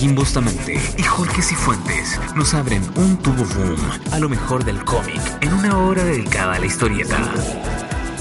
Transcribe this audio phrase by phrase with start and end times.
[0.00, 3.76] Joaquín Bustamante y Jorge Cifuentes nos abren un tubo boom
[4.12, 7.18] a lo mejor del cómic en una hora dedicada a la historieta.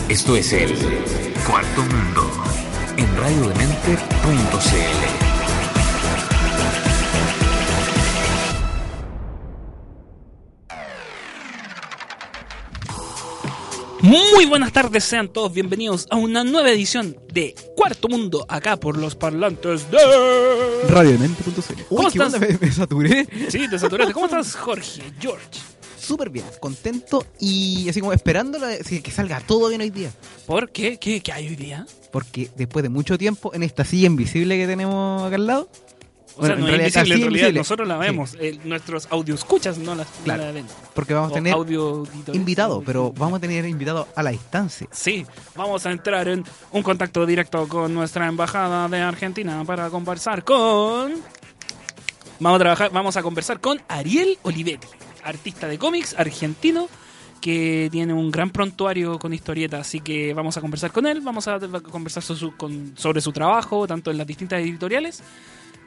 [0.10, 0.74] Esto es el
[1.48, 2.30] Cuarto Mundo
[2.98, 5.30] en radiodemente.cl.
[14.02, 18.98] Muy buenas tardes, sean todos bienvenidos a una nueva edición de Cuarto Mundo, acá por
[18.98, 19.98] los parlantes de
[20.88, 21.84] Radiodemente.cl.
[21.90, 22.40] ¿Cómo Uy, ¿qué estás?
[22.40, 23.28] Me, me saturé.
[23.50, 24.14] Sí, te saturaste.
[24.14, 25.02] ¿Cómo estás, Jorge?
[25.20, 25.46] George.
[26.00, 30.12] Súper bien, contento y así como esperando la- así que salga todo bien hoy día.
[30.48, 30.98] ¿Por qué?
[30.98, 31.86] ¿Qué, qué hay hoy día?
[32.12, 35.70] Porque después de mucho tiempo en esta silla invisible que tenemos acá al lado.
[36.40, 37.60] O sea, bueno, no en es realidad invisible, en realidad invisible.
[37.60, 38.36] nosotros la Sí, vemos.
[38.40, 40.44] Eh, nuestros audio escuchas no la, no Claro.
[40.46, 40.66] la ven.
[40.94, 44.32] porque vamos a tener audio auditores, invitado, o- pero vamos a tener invitado a la
[44.32, 44.88] distancia.
[44.92, 45.26] Sí,
[45.56, 51.14] vamos a entrar en un contacto directo con nuestra embajada de Argentina para conversar con.
[52.40, 54.88] Vamos a trabajar, vamos a conversar con Ariel Olivetti,
[55.24, 56.88] artista de cómics argentino
[57.42, 61.48] que tiene un gran prontuario con historietas, así que vamos a conversar con él, vamos
[61.48, 61.58] a,
[61.92, 65.22] conversar so- su- con- sobre su trabajo, tanto en las distintas editoriales,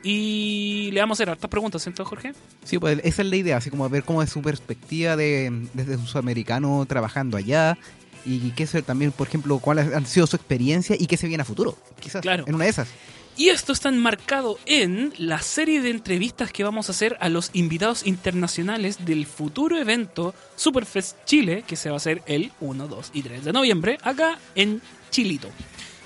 [0.02, 2.32] y le vamos a hacer hartas preguntas, ¿cierto, Jorge?
[2.64, 5.96] Sí, pues esa es la idea, así como ver cómo es su perspectiva de, desde
[5.96, 7.78] un sudamericano trabajando allá
[8.24, 11.42] y qué es también, por ejemplo, cuál ha sido su experiencia y qué se viene
[11.42, 11.76] a futuro.
[12.00, 12.44] Quizás Claro.
[12.46, 12.88] en una de esas.
[13.36, 17.50] Y esto está enmarcado en la serie de entrevistas que vamos a hacer a los
[17.54, 23.10] invitados internacionales del futuro evento Superfest Chile, que se va a hacer el 1, 2
[23.14, 25.48] y 3 de noviembre, acá en Chilito.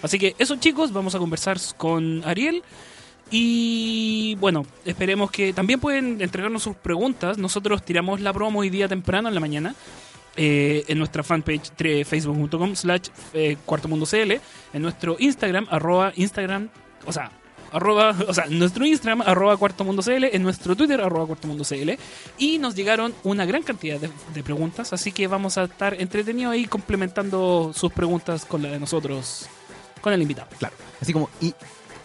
[0.03, 2.63] Así que eso chicos, vamos a conversar con Ariel.
[3.31, 7.39] Y bueno, esperemos que también pueden entregarnos sus preguntas.
[7.39, 9.75] Nosotros tiramos la promo hoy día temprano en la mañana.
[10.37, 11.73] eh, en nuestra fanpage
[12.05, 14.33] facebook.com slash eh, cuarto mundo CL,
[14.73, 16.69] en nuestro Instagram, arroba Instagram,
[17.07, 17.33] o sea,
[17.73, 21.65] arroba, o sea, nuestro Instagram, arroba cuarto mundo CL, en nuestro Twitter, arroba cuarto mundo
[21.65, 21.99] CL,
[22.39, 26.53] y nos llegaron una gran cantidad de, de preguntas, así que vamos a estar entretenidos
[26.53, 29.49] ahí complementando sus preguntas con la de nosotros,
[30.01, 30.49] con el invitado.
[30.59, 30.75] Claro.
[31.01, 31.55] Así como, y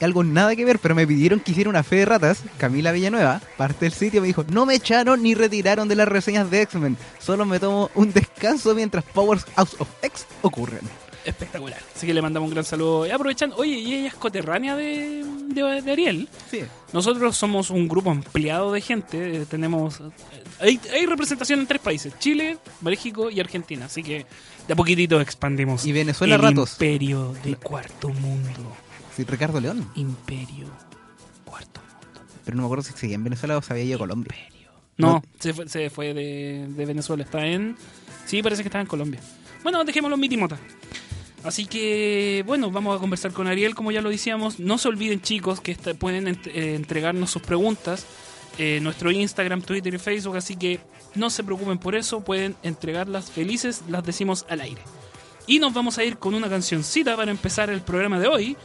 [0.05, 2.43] algo nada que ver, pero me pidieron que hiciera una fe de ratas.
[2.57, 6.49] Camila Villanueva, parte del sitio, me dijo, no me echaron ni retiraron de las reseñas
[6.49, 6.97] de X-Men.
[7.19, 10.81] Solo me tomo un descanso mientras Powers House of X ocurren.
[11.23, 11.77] Espectacular.
[11.95, 13.05] Así que le mandamos un gran saludo.
[13.05, 16.27] Y aprovechan, oye, y ella es coterránea de, de, de Ariel.
[16.49, 16.61] Sí.
[16.93, 19.35] Nosotros somos un grupo ampliado de gente.
[19.41, 19.99] eh, tenemos.
[19.99, 23.85] eh, Hay, hay representación en tres países: Chile, México y Argentina.
[23.85, 24.25] Así que
[24.67, 25.85] de a poquitito expandimos.
[25.85, 26.71] Y Venezuela el ratos.
[26.73, 28.75] Imperio de Cuarto Mundo.
[29.15, 29.89] Sí, Ricardo León.
[29.95, 30.67] Imperio
[31.45, 32.21] Cuarto Mundo.
[32.45, 34.35] Pero no me acuerdo si seguía en Venezuela o se había ido a Colombia.
[34.97, 35.23] No, No.
[35.39, 37.23] se fue, se fue de, de Venezuela.
[37.23, 37.75] Está en.
[38.25, 39.19] Sí, parece que está en Colombia.
[39.63, 40.57] Bueno, dejémoslo en mitimota.
[41.43, 44.59] Así que, bueno, vamos a conversar con Ariel, como ya lo decíamos.
[44.59, 48.05] No se olviden, chicos, que pueden ent- eh, entregarnos sus preguntas
[48.59, 50.37] en nuestro Instagram, Twitter y Facebook.
[50.37, 50.79] Así que
[51.15, 54.81] no se preocupen por eso, pueden entregarlas felices, las decimos al aire.
[55.47, 58.55] Y nos vamos a ir con una cancioncita para empezar el programa de hoy.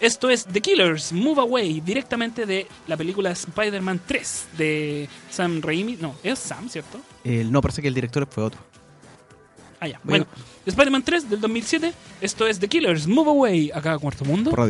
[0.00, 5.96] Esto es The Killers, Move Away, directamente de la película Spider-Man 3 de Sam Raimi.
[6.00, 7.00] No, es Sam, ¿cierto?
[7.24, 8.60] El- no, parece que el director fue otro.
[9.80, 10.00] Ah, ya.
[10.04, 10.26] Bueno.
[10.26, 11.92] Bueno, Spider-Man 3 del 2007.
[12.20, 14.50] Esto es The Killers, Move Away, acá a Cuarto Mundo.
[14.50, 14.60] Por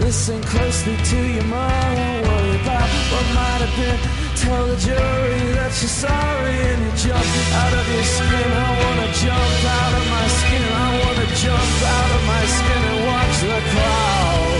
[0.00, 4.00] Listen closely to your mom, don't worry about what might have been.
[4.42, 8.50] Tell the jury that you're sorry and you jumped out of your skin.
[8.66, 10.68] I wanna jump out of my skin.
[10.86, 14.53] I wanna jump out of my skin and watch the clouds.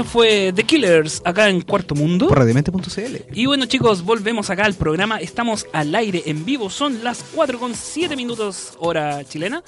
[0.00, 2.28] Eso fue The Killers acá en Cuarto Mundo.
[2.28, 3.16] Por radiomente.cl.
[3.34, 5.20] Y bueno chicos, volvemos acá al programa.
[5.20, 6.70] Estamos al aire en vivo.
[6.70, 9.62] Son las 4 con 7 minutos hora chilena.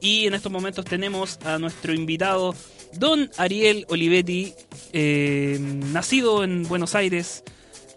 [0.00, 2.54] Y en estos momentos tenemos a nuestro invitado,
[2.92, 4.54] don Ariel Olivetti,
[4.92, 7.42] eh, nacido en Buenos Aires,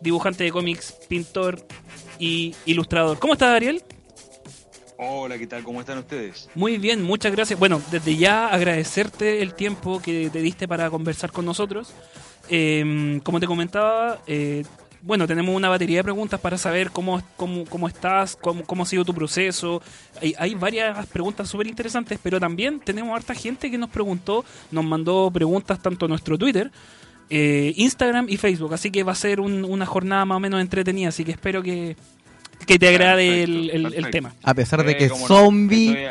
[0.01, 1.67] dibujante de cómics, pintor
[2.17, 3.19] y ilustrador.
[3.19, 3.83] ¿Cómo estás Ariel?
[4.97, 5.63] Hola, ¿qué tal?
[5.63, 6.49] ¿Cómo están ustedes?
[6.55, 7.59] Muy bien, muchas gracias.
[7.59, 11.93] Bueno, desde ya agradecerte el tiempo que te diste para conversar con nosotros.
[12.49, 14.63] Eh, como te comentaba, eh,
[15.01, 18.85] bueno, tenemos una batería de preguntas para saber cómo, cómo, cómo estás, cómo, cómo ha
[18.85, 19.81] sido tu proceso.
[20.21, 24.85] Hay, hay varias preguntas súper interesantes, pero también tenemos harta gente que nos preguntó, nos
[24.85, 26.71] mandó preguntas tanto a nuestro Twitter,
[27.29, 28.73] eh, Instagram y Facebook.
[28.73, 31.61] Así que va a ser un- una jornada más o menos entretenida, así que espero
[31.61, 31.97] que,
[32.65, 34.11] que te agrade el, Perfecto, el- el perfecto.
[34.11, 34.33] tema.
[34.43, 36.09] A pesar de Eh, que no, zombie.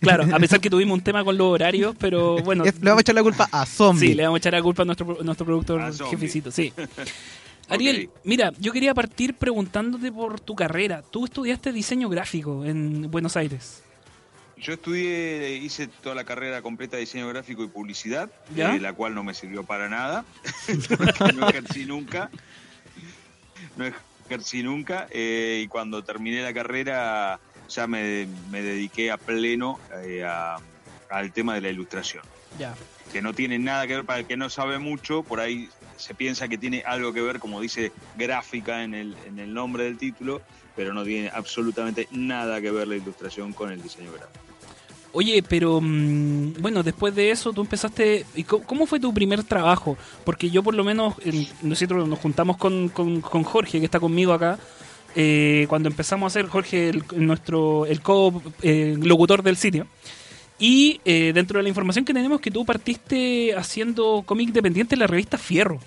[0.00, 2.64] Claro, a pesar que tuvimos un tema con los horarios, pero bueno.
[2.64, 4.08] Le vamos a echar la culpa a zombie.
[4.08, 6.72] Sí, le vamos a echar la culpa a nuestro, nuestro productor A jefecito, sí.
[7.68, 11.02] Ariel, mira, yo quería partir preguntándote por tu carrera.
[11.10, 13.82] Tú estudiaste diseño gráfico en Buenos Aires.
[14.58, 18.74] Yo estudié, hice toda la carrera completa de diseño gráfico y publicidad, ¿Ya?
[18.76, 20.24] eh, la cual no me sirvió para nada.
[21.34, 22.30] no ejercí nunca.
[23.76, 23.86] No
[24.26, 25.06] ejercí nunca.
[25.10, 30.58] eh, y cuando terminé la carrera ya me, me dediqué a pleno eh, a-
[31.10, 32.22] al tema de la ilustración.
[32.58, 32.74] Ya.
[33.12, 36.14] que no tiene nada que ver, para el que no sabe mucho, por ahí se
[36.14, 39.98] piensa que tiene algo que ver, como dice gráfica en el, en el nombre del
[39.98, 40.40] título,
[40.74, 44.51] pero no tiene absolutamente nada que ver la ilustración con el diseño gráfico.
[45.14, 48.24] Oye, pero mm, bueno, después de eso tú empezaste...
[48.34, 49.96] ¿y ¿Cómo fue tu primer trabajo?
[50.24, 54.00] Porque yo por lo menos, en- nosotros nos juntamos con, con- con Jorge, que está
[54.00, 54.58] conmigo acá,
[55.14, 59.86] eh, cuando empezamos a hacer Jorge, el, nuestro, el co-locutor del sitio.
[60.58, 65.00] Y eh, dentro de la información que tenemos, que tú partiste haciendo cómic independiente en
[65.00, 65.78] la revista Fierro.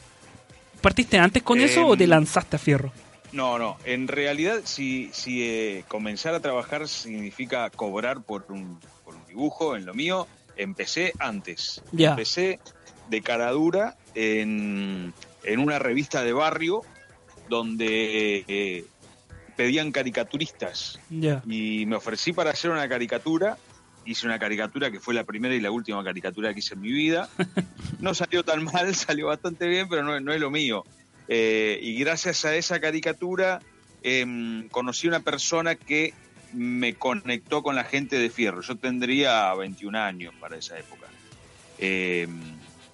[0.82, 2.92] ¿Partiste antes con eso o Em, te lanzaste a Fierro?
[3.32, 8.78] No, no, en realidad si, si eh, comenzar a trabajar significa cobrar por un
[9.36, 11.84] dibujo, en lo mío, empecé antes.
[11.96, 12.60] Empecé
[13.10, 15.14] de cara dura en,
[15.44, 16.82] en una revista de barrio
[17.50, 18.86] donde eh,
[19.56, 23.58] pedían caricaturistas y me ofrecí para hacer una caricatura.
[24.06, 26.92] Hice una caricatura que fue la primera y la última caricatura que hice en mi
[26.92, 27.30] vida.
[28.00, 30.84] No salió tan mal, salió bastante bien, pero no, no es lo mío.
[31.28, 33.62] Eh, y gracias a esa caricatura
[34.04, 36.14] em, conocí una persona que
[36.56, 38.62] me conectó con la gente de Fierro.
[38.62, 41.08] Yo tendría 21 años para esa época.
[41.78, 42.30] Em,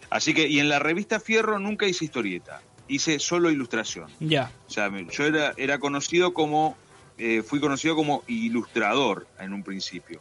[0.10, 4.10] así que, y en la revista Fierro nunca hice historieta, hice solo ilustración.
[4.20, 4.52] Ya.
[4.68, 6.76] O sea, yo era, era conocido como,
[7.18, 10.20] eh, fui conocido como ilustrador en un principio.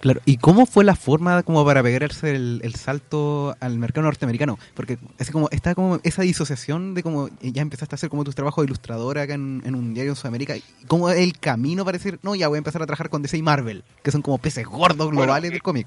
[0.00, 4.58] Claro, ¿y cómo fue la forma como para pegarse el, el salto al mercado norteamericano?
[4.74, 8.34] Porque así como está como esa disociación de como ya empezaste a hacer como tus
[8.34, 10.54] trabajos de ilustradora acá en, en un diario en Sudamérica,
[10.88, 13.42] cómo el camino para decir, no, ya voy a empezar a trabajar con DC y
[13.42, 15.86] Marvel, que son como peces gordos globales eh, del cómic.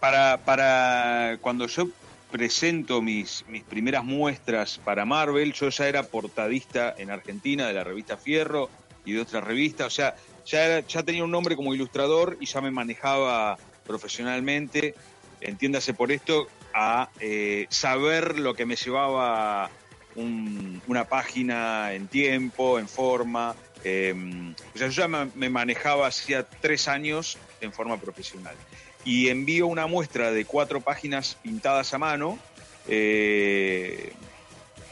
[0.00, 1.88] Para, para cuando yo
[2.32, 7.84] presento mis, mis primeras muestras para Marvel, yo ya era portadista en Argentina de la
[7.84, 8.68] revista Fierro
[9.04, 10.16] y de otras revistas, o sea,
[10.50, 14.94] ya, tenía un nombre como ilustrador y ya me manejaba profesionalmente,
[15.40, 19.70] entiéndase por esto, a eh, saber lo que me llevaba
[20.14, 23.54] un- una página en tiempo, en forma.
[23.82, 24.14] eh,
[24.74, 28.54] o sea, yo ya me, me manejaba hacía tres años en forma profesional.
[29.06, 32.38] Y envío una muestra de cuatro páginas pintadas a mano.
[32.86, 34.12] eh,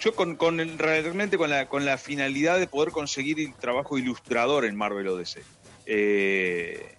[0.00, 3.98] yo con, con el- realmente con la, con la finalidad de poder conseguir el trabajo
[3.98, 5.38] ilustrador en Marvel ODC.
[5.86, 6.94] Eh,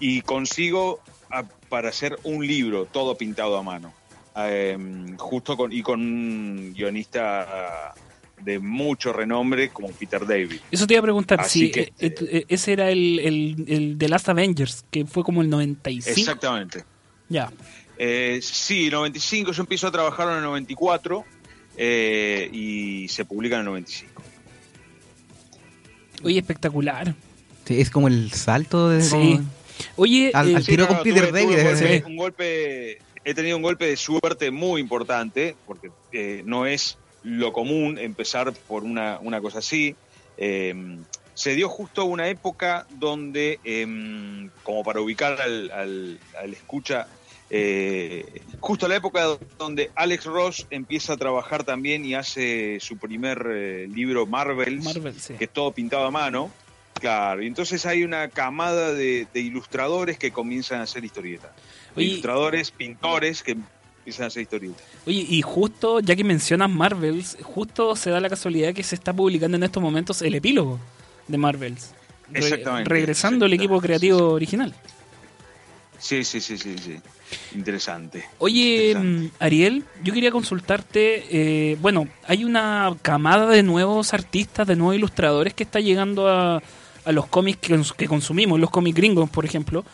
[0.00, 3.92] y consigo a- para hacer un libro todo pintado a mano.
[4.36, 4.78] Eh,
[5.16, 7.94] justo con, y con un guionista
[8.40, 10.60] de mucho renombre como Peter David.
[10.70, 13.64] Eso te iba a preguntar, Así si que, eh, eh, eh, ese era el, el,
[13.66, 16.20] el The Last Avengers, que fue como el 95.
[16.20, 16.84] Exactamente.
[17.28, 17.50] Ya.
[17.98, 21.24] Eh, sí, 95, yo empiezo a trabajar en el 94
[21.78, 24.22] eh, y se publica en el 95.
[26.24, 27.14] Oye, espectacular.
[27.64, 29.02] Sí, es como el salto de...
[29.02, 29.10] Sí.
[29.10, 29.44] como-
[29.96, 33.62] Oye, Al- eh, al tiro con Peter tuve- David, tuve un, golpe, he tenido un
[33.62, 39.40] golpe de suerte muy importante, porque eh, no es lo común empezar por una, una
[39.40, 39.94] cosa así.
[40.36, 40.74] Eh,
[41.34, 47.06] se dio justo una época donde, eh, como para ubicar al, al- al escucha,
[47.50, 53.46] eh, justo la época donde Alex Ross empieza a trabajar también y hace su primer
[53.50, 55.34] eh, libro Marvels, Marvel, sí.
[55.34, 56.50] que es todo pintado a mano.
[57.00, 61.50] Claro, y entonces hay una camada de, de ilustradores que comienzan a hacer historietas.
[61.96, 64.82] Ilustradores, pintores que empiezan a hacer historietas.
[65.06, 69.12] Oye, y justo, ya que mencionas Marvels, justo se da la casualidad que se está
[69.12, 70.80] publicando en estos momentos el epílogo
[71.28, 71.94] de Marvels.
[72.32, 72.90] Re- Exactamente.
[72.90, 74.74] regresando el equipo creativo original.
[75.98, 76.96] Sí, sí, sí, sí, sí.
[77.54, 78.24] Interesante.
[78.38, 79.08] Oye, Interesante.
[79.24, 81.24] mm, Ariel, yo quería consultarte,
[81.72, 86.62] eh, bueno, hay una camada de nuevos artistas, de nuevos ilustradores que está llegando a,
[87.04, 89.84] a los cómics que, que consumimos, los cómics gringos, por ejemplo,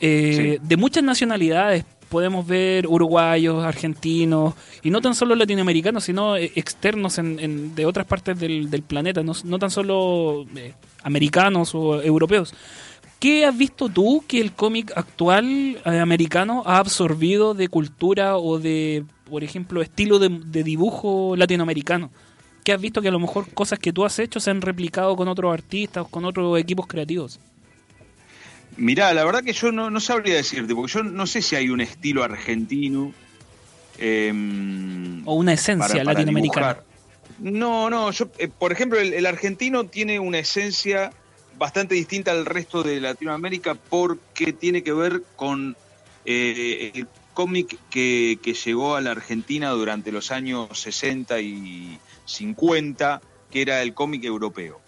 [0.00, 1.84] eh, de muchas nacionalidades.
[2.08, 7.86] Podemos ver uruguayos, argentinos, y no tan solo latinoamericanos, sino eh, externos en, en- de
[7.86, 12.52] otras partes del, del planeta, no, no tan solo eh, americanos o europeos.
[13.22, 15.46] ¿Qué has visto tú que el cómic actual
[15.84, 22.10] eh, americano ha absorbido de cultura o de, por ejemplo, estilo de, de dibujo latinoamericano?
[22.64, 25.14] ¿Qué has visto que a lo mejor cosas que tú has hecho se han replicado
[25.14, 27.38] con otros artistas, con otros equipos creativos?
[28.76, 31.68] Mirá, la verdad que yo no, no sabría decirte, porque yo no sé si hay
[31.68, 33.12] un estilo argentino.
[33.98, 36.66] em, O una esencia para- para latinoamericana.
[36.74, 36.84] dibujar.
[37.38, 41.12] No, no, yo, eh, por ejemplo, el, el argentino tiene una esencia
[41.62, 45.76] bastante distinta al resto de Latinoamérica porque tiene que ver con
[46.24, 53.62] eh, el cómic que, llegó a la Argentina durante los años 60 y 50, que
[53.62, 54.80] era el cómic europeo.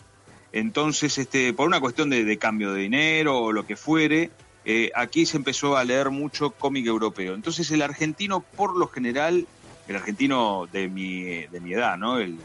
[0.51, 4.33] Entonces, este, por una cuestión de, de cambio de dinero o lo que fuere,
[4.65, 7.35] eh, aquí se empezó a leer mucho cómic europeo.
[7.35, 9.47] Entonces, el argentino, por lo general,
[9.87, 12.19] el argentino de mi, de mi edad, ¿no?
[12.19, 12.37] El,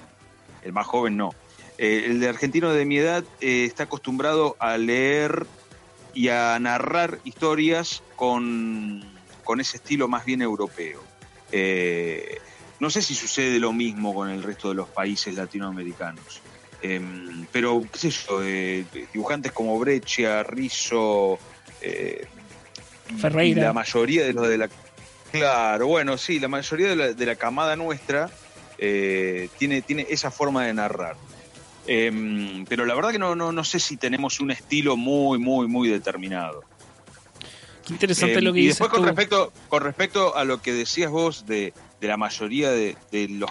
[0.62, 1.34] el más joven no.
[1.82, 5.48] Eh, el de argentino de mi edad eh, está acostumbrado a leer
[6.14, 9.02] y a narrar historias con,
[9.46, 11.02] con ese estilo más bien europeo.
[11.54, 12.38] Eh,
[12.82, 16.42] no sé si sucede lo mismo con el resto de los países latinoamericanos.
[16.82, 18.42] Em, pero, qué sé yo,
[19.14, 21.40] dibujantes como Breccia, Rizzo,
[23.22, 23.62] Ferreira.
[23.62, 24.70] y la mayoría de los de la...
[25.32, 28.30] Claro, bueno, sí, la mayoría de la, de la camada nuestra
[28.82, 31.18] eh, tiene, tiene esa forma de narrar.
[31.88, 35.68] Em, pero la verdad que no, no, no sé si tenemos un estilo muy, muy,
[35.68, 36.64] muy determinado.
[37.88, 39.06] Qué interesante Eh, lo que y dices después con tú.
[39.08, 43.50] respecto, con respecto a lo que decías vos de, de la mayoría de, de los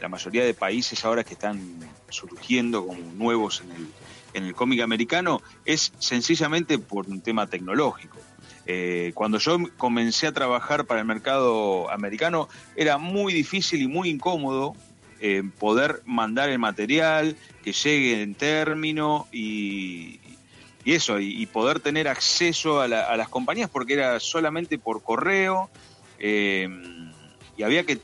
[0.00, 1.78] la mayoría de países ahora que están
[2.10, 3.88] surgiendo como nuevos en el,
[4.34, 8.18] en el cómic americano, es sencillamente por un tema tecnológico.
[8.66, 14.10] Eh, cuando yo comencé a trabajar para el mercado americano, era muy difícil y muy
[14.10, 14.74] incómodo
[15.26, 20.20] eh, poder mandar el material, que llegue en término y,
[20.84, 25.02] y eso, y, poder tener acceso a, la- a las compañías porque era solamente por
[25.02, 25.70] correo
[26.18, 26.68] eh,
[27.56, 28.00] y había que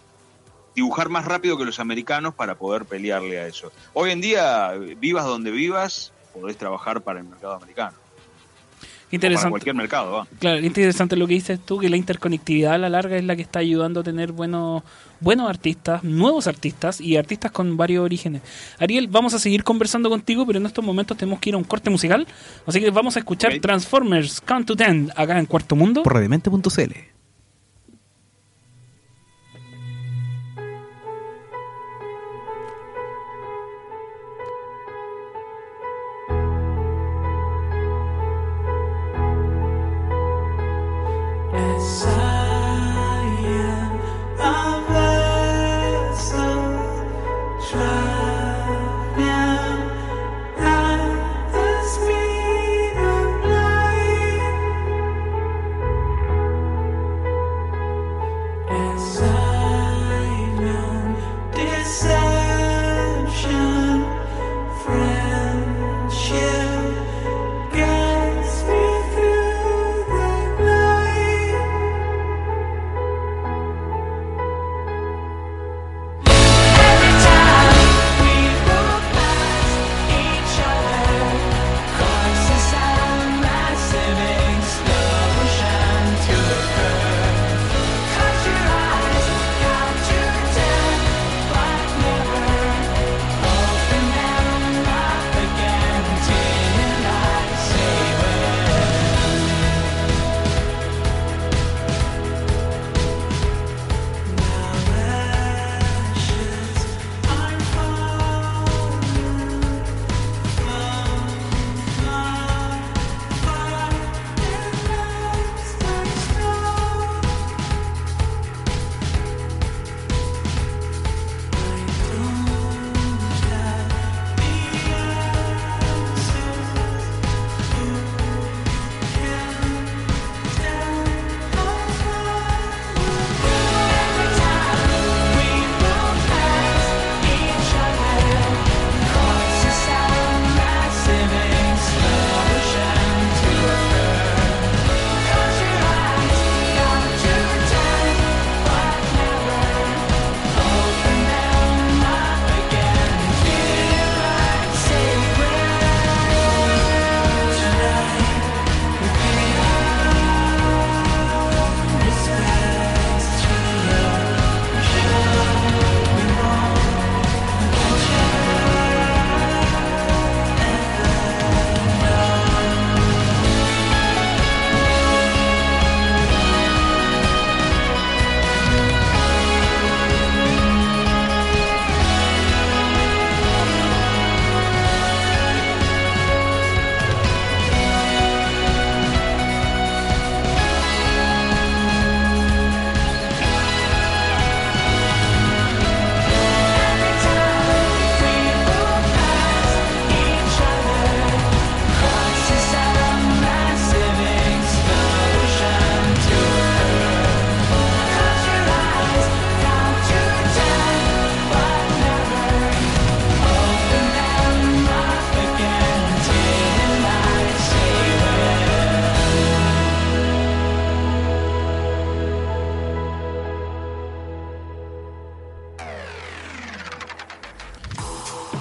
[0.74, 3.70] dibujar más rápido que los americanos para poder pelearle a eso.
[3.92, 7.98] Hoy en día, vivas donde vivas, podés trabajar para el mercado americano.
[9.16, 9.50] O para interesante.
[9.50, 10.26] cualquier mercado, ¿va?
[10.38, 13.42] Claro, interesante lo que dices tú, que la interconectividad a la larga es la que
[13.42, 14.82] está ayudando a tener buenos,
[15.20, 18.42] buenos artistas, nuevos artistas y artistas con varios orígenes.
[18.78, 21.64] Ariel, vamos a seguir conversando contigo, pero en estos momentos tenemos que ir a un
[21.64, 22.26] corte musical,
[22.66, 23.60] así que vamos a escuchar Ok.
[23.60, 26.02] Transformers Count to Ten acá en Cuarto Mundo.
[26.02, 27.19] Por radiomente.cl.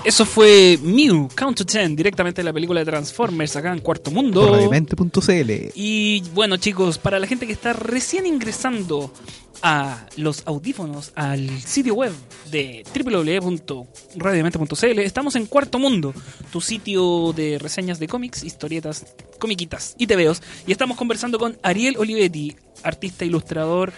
[0.10, 4.10] Eso fue Mew, Count to Ten, directamente de la película de Transformers acá en Cuarto
[4.10, 4.54] Mundo.
[4.54, 5.52] Radiomente.cl.
[5.76, 9.14] Y bueno, chicos, para la gente que está recién ingresando
[9.62, 12.12] a los audífonos al sitio web
[12.50, 16.12] de www.radiomente.cl, estamos en Cuarto Mundo,
[16.52, 20.42] tu sitio de reseñas de cómics, historietas, comiquitas y tebeos.
[20.66, 23.94] Y estamos conversando con Ariel Olivetti, artista, ilustrador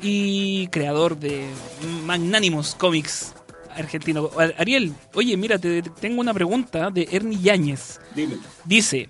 [0.00, 1.48] y creador de
[2.04, 3.34] Magnánimos Comics
[3.78, 4.30] argentino.
[4.38, 8.00] Ar- Ariel, oye, mira, te, te tengo una pregunta de Ernie Yáñez.
[8.14, 8.36] Dime.
[8.64, 9.08] Dice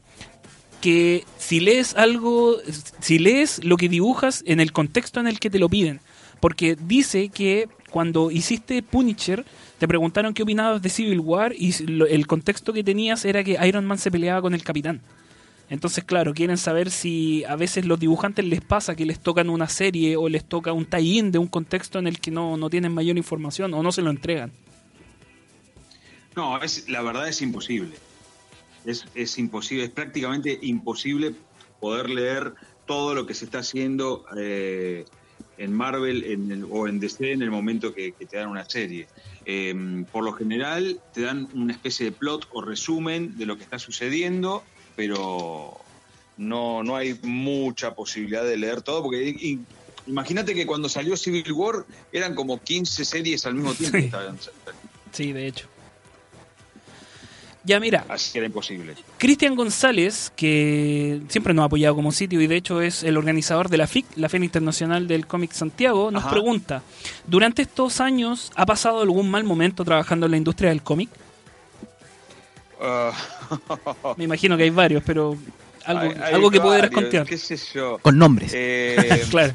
[0.80, 2.56] que si lees algo,
[3.00, 6.00] si lees lo que dibujas en el contexto en el que te lo piden,
[6.40, 9.44] porque dice que cuando hiciste Punisher
[9.78, 13.58] te preguntaron qué opinabas de Civil War y lo- el contexto que tenías era que
[13.66, 15.00] Iron Man se peleaba con el Capitán.
[15.70, 19.68] Entonces, claro, quieren saber si a veces los dibujantes les pasa que les tocan una
[19.68, 22.92] serie o les toca un tie-in de un contexto en el que no, no tienen
[22.94, 24.50] mayor información o no se lo entregan.
[26.36, 27.96] No, es, la verdad es imposible.
[28.86, 31.34] Es, es imposible, es prácticamente imposible
[31.80, 32.54] poder leer
[32.86, 35.04] todo lo que se está haciendo eh,
[35.58, 38.64] en Marvel en el- o en DC en el momento que, que te dan una
[38.64, 39.06] serie.
[39.44, 43.64] Eh, por lo general te dan una especie de plot o resumen de lo que
[43.64, 44.62] está sucediendo,
[44.98, 45.78] pero
[46.38, 49.56] no, no hay mucha posibilidad de leer todo, porque
[50.08, 53.96] imagínate que cuando salió Civil War eran como 15 series al mismo tiempo.
[53.96, 54.10] que
[54.42, 54.50] Sí.
[55.12, 55.68] Sí, de hecho.
[57.62, 58.96] Ya mira, Así que era imposible.
[59.18, 63.68] Cristian González, que siempre nos ha apoyado como sitio y de hecho es el organizador
[63.68, 66.30] de la FIC, la Feria Internacional del Cómic Santiago, nos Ajá.
[66.32, 66.82] pregunta,
[67.24, 71.08] ¿durante estos años ha pasado algún mal momento trabajando en la industria del cómic?
[72.80, 73.12] Ah,
[74.16, 75.36] Me imagino que hay varios, pero
[75.84, 77.26] algo, hay- hay algo que pudieras varios, contar.
[77.26, 77.98] ¿Qué sé yo?
[77.98, 78.52] Con nombres.
[78.54, 79.52] Eh, claro.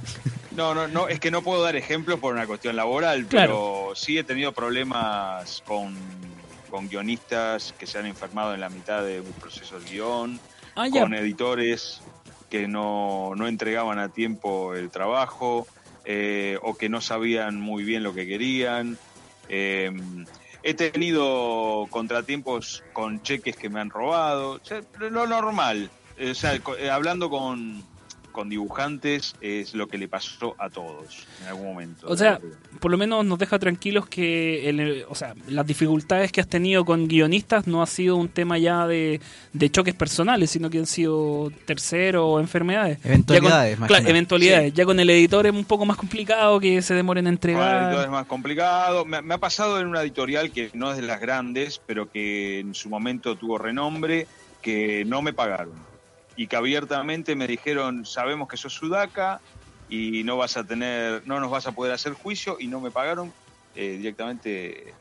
[0.56, 3.88] No, no, no, es que no puedo dar ejemplos por una cuestión laboral, Claro.
[3.88, 5.96] pero sí he tenido problemas con,
[6.70, 10.40] con guionistas que se han enfermado en la mitad de un proceso de guion,
[10.76, 11.02] Ah, ya.
[11.02, 12.02] con editores
[12.52, 15.66] que no, no entregaban a tiempo el trabajo
[16.06, 18.98] eh, o que no sabían muy bien lo que querían.
[19.50, 19.92] Eh,
[20.64, 24.60] he tenido contratiempos con cheques que me han robado,
[24.98, 25.90] lo normal.
[26.20, 27.84] O sea, eh, hablando con,
[28.34, 32.06] con dibujantes es lo que le pasó a todos en algún momento.
[32.10, 32.40] O sea,
[32.82, 36.84] por lo menos nos deja tranquilos que el- o sea, las dificultades que has tenido
[36.84, 39.22] con guionistas no ha sido un tema ya de,
[39.54, 42.98] de choques personales, sino que han sido terceros o enfermedades.
[43.06, 44.72] Eventualidades, Ya con- más claro, eventualidades.
[44.72, 44.76] Sí.
[44.78, 47.56] Ya con el editor es un poco más complicado que se demoren en Con el
[47.56, 48.04] editor entregar.
[48.06, 49.06] es más complicado.
[49.06, 52.60] Me, me ha pasado en una editorial que no es de las grandes, pero que
[52.60, 54.26] en su momento tuvo renombre,
[54.62, 55.74] que no me pagaron.
[56.36, 59.40] Y que abiertamente me dijeron, sabemos que sos sudaca
[59.90, 62.90] y no vas a tener, no nos vas a poder hacer juicio y no me
[62.90, 63.32] pagaron
[63.76, 64.94] eh, directamente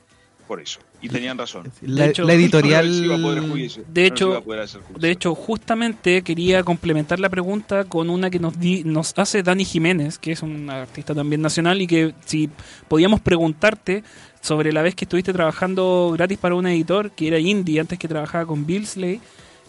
[0.47, 0.81] por eso.
[1.01, 1.73] Y tenían razón.
[1.83, 2.87] La, hecho- la editorial.
[2.90, 4.68] les iba a poder juicio, De hecho- poder.
[4.99, 9.64] De hecho, justamente quería complementar la pregunta con una que nos, di- nos hace Dani
[9.64, 12.51] Jiménez, que es un artista también nacional, y que si
[12.88, 14.05] podíamos preguntarte
[14.42, 18.09] sobre la vez que estuviste trabajando gratis para un editor que era indie antes que
[18.09, 19.21] trabajaba con Billsley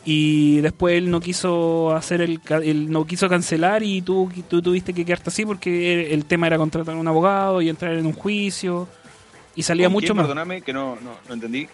[0.06, 4.94] y después él no quiso hacer el, él no quiso cancelar y tú, tú tuviste
[4.94, 8.14] que quedarte así porque el tema era contratar a un abogado y entrar en un
[8.14, 8.88] juicio
[9.56, 10.18] y salía ¿Con mucho quién?
[10.18, 10.26] más.
[10.26, 11.68] Perdóname, que no, no, no entendí.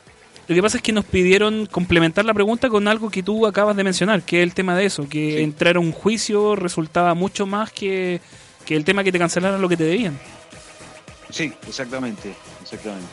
[0.47, 3.75] Lo que pasa es que nos pidieron complementar la pregunta con algo que tú acabas
[3.75, 5.43] de mencionar, que es el tema de eso, que Sí.
[5.43, 8.19] entrar a un juicio resultaba mucho más que,
[8.65, 10.19] que el tema que te cancelaran lo que te debían.
[11.29, 13.07] Sí, exactamente, exactamente.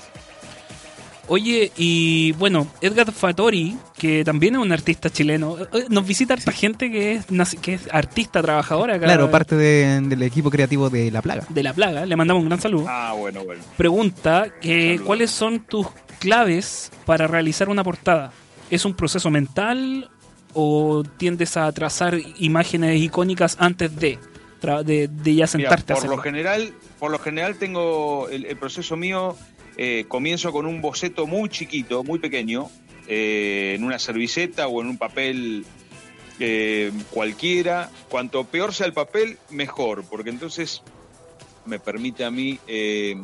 [1.29, 6.53] Oye, y bueno, Edgar Fatori, que también es un artista chileno, eh, nos visita harta
[6.53, 10.89] gente que es, naci- que es artista trabajadora acá Claro, parte de- del equipo creativo
[10.89, 11.45] de La Plaga.
[11.49, 12.87] de La Plaga, le mandamos un gran saludo.
[12.89, 13.61] Ah, bueno, bueno.
[13.77, 15.89] Pregunta que cuáles son tus
[16.21, 18.33] claves para realizar una portada.
[18.71, 20.09] ¿Es un proceso mental
[20.55, 24.19] o tiendes a trazar imágenes icónicas antes de,
[24.85, 28.57] de, de ya Mira, sentarte a por lo general, por lo general tengo el, el
[28.57, 29.37] proceso mío.
[29.76, 32.70] eh, comienzo con un boceto muy chiquito, muy pequeño,
[33.09, 35.64] eh, en una servilleta o en un papel
[36.40, 37.90] eh, cualquiera.
[38.09, 40.83] Cuanto peor sea el papel, mejor, porque entonces
[41.66, 43.16] me permite a mí eh,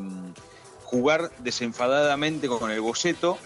[0.85, 3.38] jugar desenfadadamente con el boceto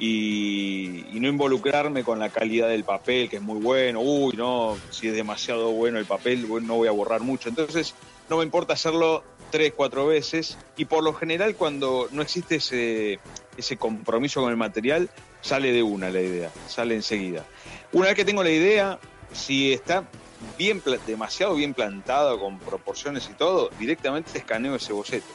[0.00, 4.00] y, no involucrarme con la calidad del papel, que es muy bueno.
[4.00, 7.50] Uy, no, si es demasiado bueno el papel, no voy a borrar mucho.
[7.50, 7.94] Entonces,
[8.30, 10.56] no me importa hacerlo tres, cuatro veces.
[10.78, 13.20] Y por lo general, cuando no existe ese,
[13.58, 15.10] ese compromiso con el material,
[15.42, 17.44] sale de una la idea, sale enseguida.
[17.92, 18.98] Una vez que tengo la idea,
[19.32, 20.08] si está
[20.56, 25.26] bien demasiado bien plantado con proporciones y todo, directamente escaneo ese boceto.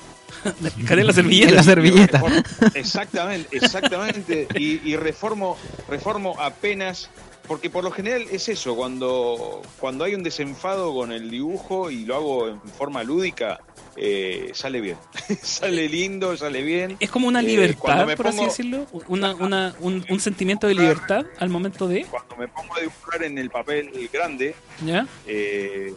[0.87, 1.63] Canela En la servilleta.
[1.63, 2.19] servilleta.
[2.21, 4.47] Reformo- Exactamente, exactamente.
[4.55, 5.57] Y, y reformo,
[5.89, 7.09] reformo apenas,
[7.47, 12.05] porque por lo general es eso, cuando, cuando hay un desenfado con el dibujo y
[12.05, 13.59] lo hago en forma lúdica,
[13.97, 14.97] eh, sale bien.
[15.41, 16.97] sale lindo, sale bien.
[16.99, 18.87] Es como una Eh, libertad, por así decirlo.
[19.07, 22.03] Una, una, un, un sentimiento de libertad al momento de.
[22.05, 25.07] Cuando me pongo a dibujar en el papel grande, ¿Ya?
[25.27, 25.93] eh,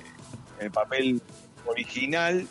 [0.60, 1.20] en el papel
[1.66, 2.46] original,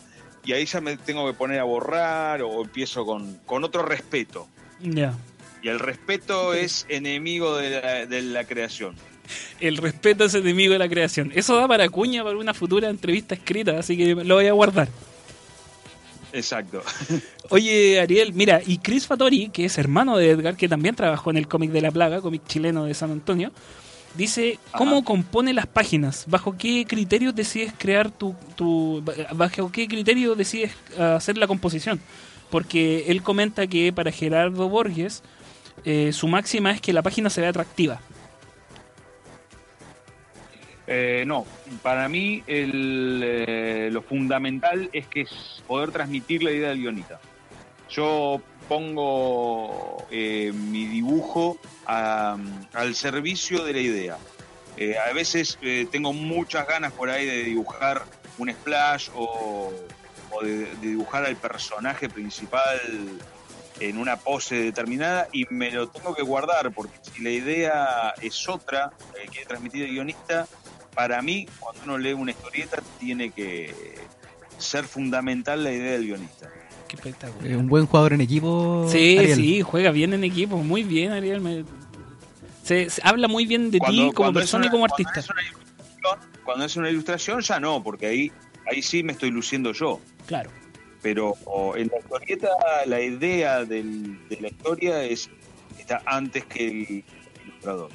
[0.48, 4.48] y ahí ya me tengo que poner a borrar o empiezo con, con otro respeto.
[4.80, 5.12] Ya.
[5.60, 8.94] Y el respeto es enemigo de la, de la creación.
[9.60, 11.32] El respeto es enemigo de la creación.
[11.34, 14.88] Eso da para cuña para una futura entrevista escrita, así que lo voy a guardar.
[16.32, 16.82] Exacto.
[17.50, 21.36] Oye, Ariel, mira, y Chris Fattori, que es hermano de Edgar, que también trabajó en
[21.36, 23.52] el cómic de la plaga, cómic chileno de San Antonio,
[24.14, 29.02] dice cómo compone las páginas, bajo qué criterios decides crear tu, tu
[29.34, 32.00] bajo qué criterio decides ah, hacer la composición,
[32.50, 35.22] porque él comenta que para Gerardo Borges
[35.84, 38.00] eh, su máxima es que la página se vea atractiva.
[40.90, 41.44] Eh, no,
[41.82, 47.20] para mí el, eh, lo fundamental es que es poder transmitir la idea del guionista.
[47.90, 48.40] Yo
[48.70, 52.36] pongo eh, mi dibujo a-
[52.74, 54.18] al servicio de la idea.
[54.76, 58.04] Eh, a veces eh, tengo muchas ganas por ahí de dibujar
[58.38, 59.72] un splash o,
[60.30, 62.78] o de, de dibujar al personaje principal
[63.80, 68.48] en una pose determinada y me lo tengo que guardar porque si la idea es
[68.48, 70.46] otra, la que quiere transmitir el guionista,
[70.94, 73.72] para mí, cuando uno lee una historieta, tiene que
[74.58, 76.50] ser fundamental la idea del guionista.
[76.88, 77.52] Qué espectacular.
[77.52, 78.86] Eh, Un buen jugador en equipo.
[78.90, 79.36] Sí, Ariel.
[79.36, 81.40] sí, juega bien en equipo, muy bien, Ariel.
[81.40, 81.64] me-
[82.68, 85.20] Se, se habla muy bien de ti como persona y como cuando artista.
[85.20, 88.32] es una ilustración- cuando es una ilustración, ya no, porque ahí,
[88.70, 90.00] ahí sí me estoy luciendo yo.
[90.26, 90.50] Claro.
[91.02, 91.34] Pero
[91.76, 92.48] en la historieta,
[92.86, 95.30] la idea del- de la historia es
[95.78, 97.04] está antes que el
[97.46, 97.90] ilustrador.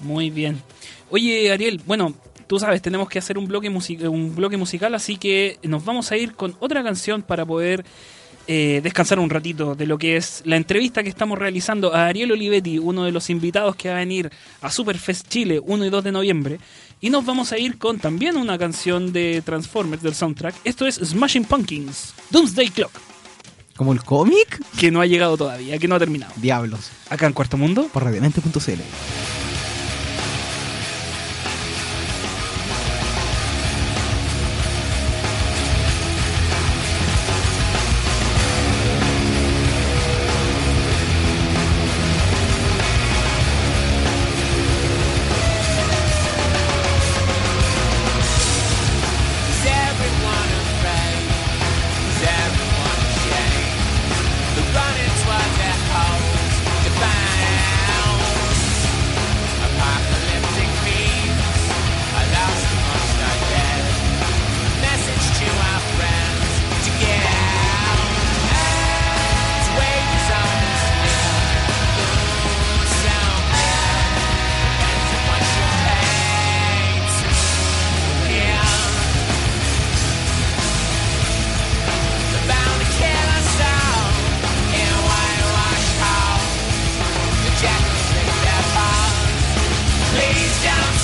[0.00, 0.62] Muy bien.
[1.10, 2.14] Oye, Ariel, bueno,
[2.46, 6.16] tú sabes, tenemos que hacer un bloque, un bloque musical, así que nos vamos a
[6.16, 7.84] ir con otra canción para poder
[8.48, 12.32] eh, descansar un ratito de lo que es la entrevista que estamos realizando a Ariel
[12.32, 14.30] Olivetti, uno de los invitados que va a venir
[14.62, 16.58] a Superfest Chile 1 y 2 de noviembre.
[17.00, 20.54] Y nos vamos a ir con también una canción de Transformers del soundtrack.
[20.64, 22.90] Esto es Smashing Pumpkins, Doomsday Clock,
[23.76, 24.60] Como el cómic.
[24.78, 26.32] que no ha llegado todavía, que no ha terminado.
[26.36, 26.90] Diablos.
[27.10, 27.88] Acá en Cuarto Mundo.
[27.92, 29.47] Por radiamente.cl.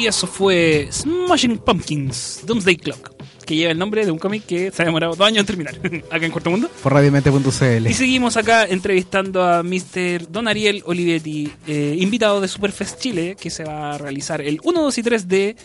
[0.00, 3.12] Y eso fue Smashing Pumpkins, Doomsday Clock,
[3.44, 5.74] que lleva el nombre de un cómic que se ha demorado dos años en terminar,
[6.10, 6.70] acá en Cuarto Mundo.
[6.82, 7.86] Por radiomente.cl.
[7.86, 10.30] Y seguimos acá entrevistando a Mr.
[10.30, 14.82] Don Ariel Olivetti, eh, invitado de Superfest Chile, que se va a realizar el 1,
[14.82, 15.56] 2 y 3 de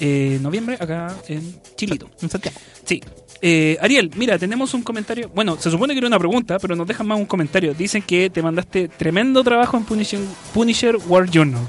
[0.00, 2.10] eh, noviembre acá en Chilito.
[2.20, 2.56] En Santiago.
[2.84, 3.00] Sí.
[3.40, 5.30] Eh, Ariel, mira, tenemos un comentario.
[5.32, 7.72] Bueno, se supone que era una pregunta, pero nos dejan más un comentario.
[7.72, 10.18] Dicen que te mandaste tremendo trabajo en Punisher,
[10.52, 11.62] Punisher War Journal.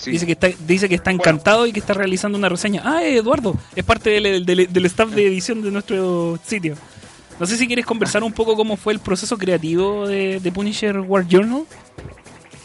[0.00, 0.10] Sí.
[0.12, 2.80] Dice que está, dice que está encantado y que está realizando una reseña.
[2.84, 6.74] Ah, Eduardo, es parte del, del- del staff de edición de nuestro sitio.
[7.38, 10.98] No sé si quieres conversar un poco cómo fue el proceso creativo de, de Punisher
[11.00, 11.64] War Journal.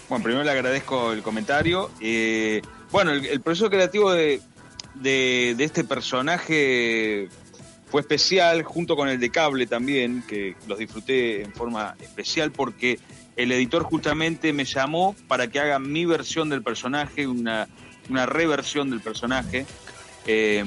[0.07, 1.91] Bueno, primero le agradezco el comentario.
[1.99, 2.61] Eh,
[2.91, 4.39] bueno, el, el proceso creativo de,
[4.93, 7.27] de, de este personaje
[7.89, 12.99] fue especial, junto con el de Cable también, que los disfruté en forma especial porque
[13.35, 17.67] el editor justamente me llamó para que haga mi versión del personaje, una,
[18.09, 19.65] una reversión del personaje.
[20.27, 20.63] Eh,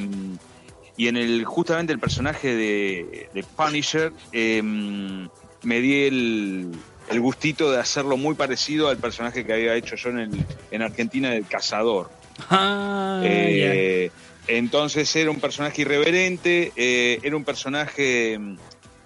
[0.96, 6.72] y en el justamente el personaje de, de Punisher eh, me di el,
[7.08, 10.82] el gustito de hacerlo muy parecido al personaje que había hecho yo en, el- en
[10.82, 12.10] Argentina del Cazador.
[12.50, 14.10] Ah, Eh,
[14.48, 18.56] Entonces era un personaje irreverente, eh, era un personaje mm,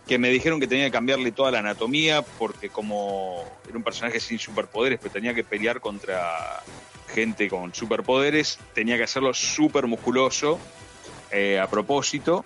[0.06, 4.20] que me dijeron que tenía que cambiarle toda la anatomía porque como era un personaje
[4.20, 6.62] sin superpoderes, pero tenía que pelear contra
[7.08, 10.58] gente con superpoderes, tenía que hacerlo súper musculoso
[11.30, 12.44] eh, a propósito.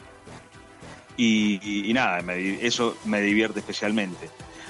[1.19, 4.29] Y, nada, me eso me divierte especialmente.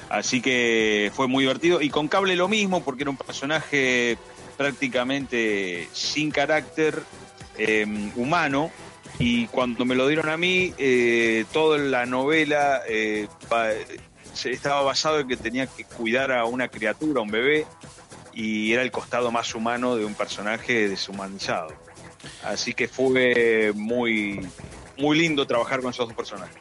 [0.09, 1.83] Así que fue muy divertido.
[1.83, 4.17] Y con Cable lo mismo porque era un personaje
[4.57, 7.03] prácticamente sin carácter
[7.59, 7.85] eh,
[8.15, 8.71] humano
[9.19, 13.29] y cuando me lo dieron a mí eh, toda la novela eh,
[14.45, 17.67] estaba basado en que tenía que cuidar a una criatura, a un bebé
[18.35, 21.75] y era el costado más humano de un personaje deshumanizado.
[22.45, 24.41] Así que fue muy
[24.99, 26.57] muy lindo trabajar con esos dos personajes.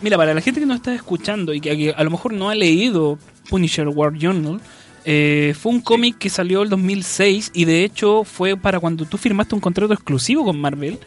[0.00, 2.48] Mira, para la gente que nos está escuchando y que, que a lo mejor no
[2.48, 3.18] ha leído
[3.50, 4.60] Punisher War Journal,
[5.04, 9.16] eh, fue un cómic que salió el 2006 y de hecho fue para cuando tú
[9.16, 10.98] firmaste un contrato exclusivo con Marvel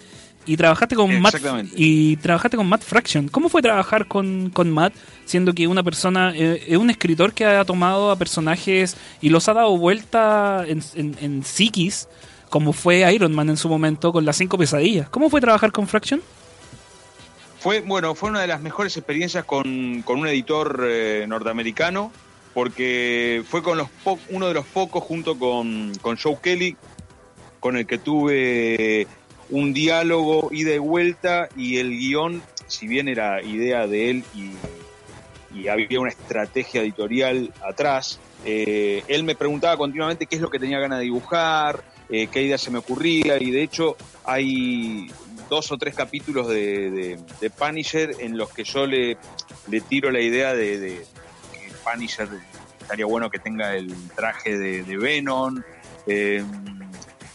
[0.46, 1.36] y trabajaste con Matt
[1.76, 3.28] y trabajaste con Matt Fraction.
[3.28, 4.94] ¿Cómo fue trabajar con, con Matt
[5.26, 9.48] siendo que una persona eh, es un escritor que ha tomado a personajes y los
[9.50, 12.08] ha dado vuelta en, en, en psiquis
[12.54, 15.10] como fue Iron Man en su momento con las cinco pesadillas?
[15.10, 16.22] ¿Cómo fue trabajar con Fraction?
[17.60, 22.12] Fue, bueno, fue una de las mejores experiencias con, con un editor eh, norteamericano,
[22.54, 23.88] porque fue con los
[24.30, 26.78] uno de los pocos junto con, con Joe Kelly,
[27.60, 29.08] con el que tuve
[29.54, 34.52] un diálogo ida y vuelta, y el guion, si bien era idea de él y,
[35.70, 40.80] había una estrategia editorial atrás, eh, él me preguntaba continuamente qué es lo que tenía
[40.80, 45.12] ganas de dibujar, eh, qué idea se me ocurría, y de hecho hay
[45.50, 49.18] dos o tres capítulos de, de, Punisher en los que yo le,
[49.70, 51.06] le tiro la idea de,
[51.54, 52.28] que Punisher
[52.82, 55.62] estaría bueno que tenga el traje de, de Venom
[56.08, 56.44] eh,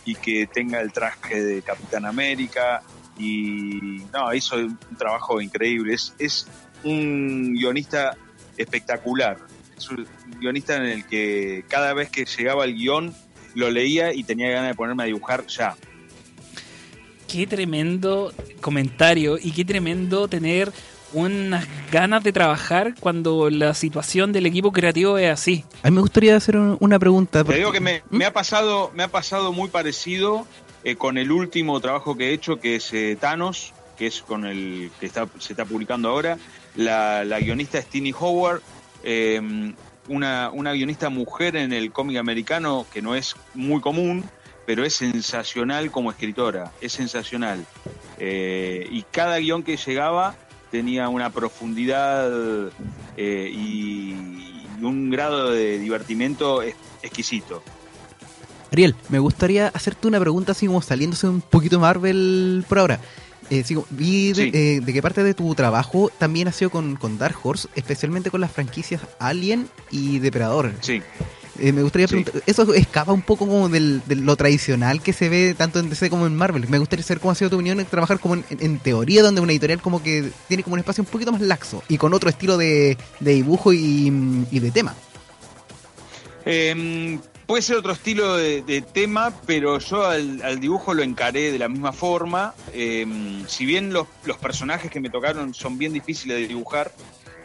[0.08, 2.82] y que tenga el traje de Capitán América
[3.18, 5.92] y no, hizo un trabajo increíble.
[5.92, 6.46] Es, es
[6.82, 8.16] un guionista
[8.56, 9.36] espectacular.
[9.76, 10.06] Es un
[10.40, 13.14] guionista en el que cada vez que llegaba el guion
[13.54, 15.76] lo leía y tenía ganas de ponerme a dibujar ya.
[17.26, 18.32] Qué tremendo
[18.62, 20.72] comentario y qué tremendo tener
[21.12, 25.64] unas ganas de trabajar cuando la situación del equipo creativo es así.
[25.82, 27.40] A mí me gustaría hacer un- una pregunta.
[27.40, 30.46] Te porque- digo que me, me ha pasado, me ha pasado muy parecido
[30.84, 34.44] eh, con el último trabajo que he hecho, que es eh, Thanos, que es con
[34.46, 36.38] el que está, se está publicando ahora.
[36.76, 38.60] La, la guionista es Tini Howard,
[39.02, 39.40] eh,
[40.08, 44.24] una, una guionista mujer en el cómic americano que no es muy común,
[44.66, 47.64] pero es sensacional como escritora, es sensacional.
[48.18, 50.36] Eh, y cada guion que llegaba
[50.70, 52.30] tenía una profundidad
[53.16, 54.12] eh, y,
[54.80, 57.62] y un grado de divertimiento ex- exquisito.
[58.72, 63.00] Ariel, me gustaría hacerte una pregunta así como saliéndose un poquito Marvel por ahora.
[63.50, 64.50] Eh, sigo, vi de, Sí.
[64.52, 68.30] eh, de que parte de tu trabajo también ha sido con, con Dark Horse, especialmente
[68.30, 70.72] con las franquicias Alien y Depredador.
[70.82, 71.00] Sí.
[71.58, 72.14] Eh, me gustaría Sí.
[72.22, 75.90] preguntar, eso escapa un poco como del, de lo tradicional que se ve tanto en
[75.90, 76.68] DC como en Marvel.
[76.68, 79.40] Me gustaría saber cómo ha sido tu opinión en trabajar como en, en teoría, donde
[79.40, 82.30] una editorial como que tiene como un espacio un poquito más laxo y con otro
[82.30, 84.12] estilo de, de dibujo y,
[84.50, 84.94] y de tema.
[86.46, 91.50] Eh, puede ser otro estilo de, de tema, pero yo al, al dibujo lo encaré
[91.52, 92.54] de la misma forma.
[92.72, 93.06] Eh,
[93.46, 96.92] si bien los, los personajes que me tocaron son bien difíciles de dibujar,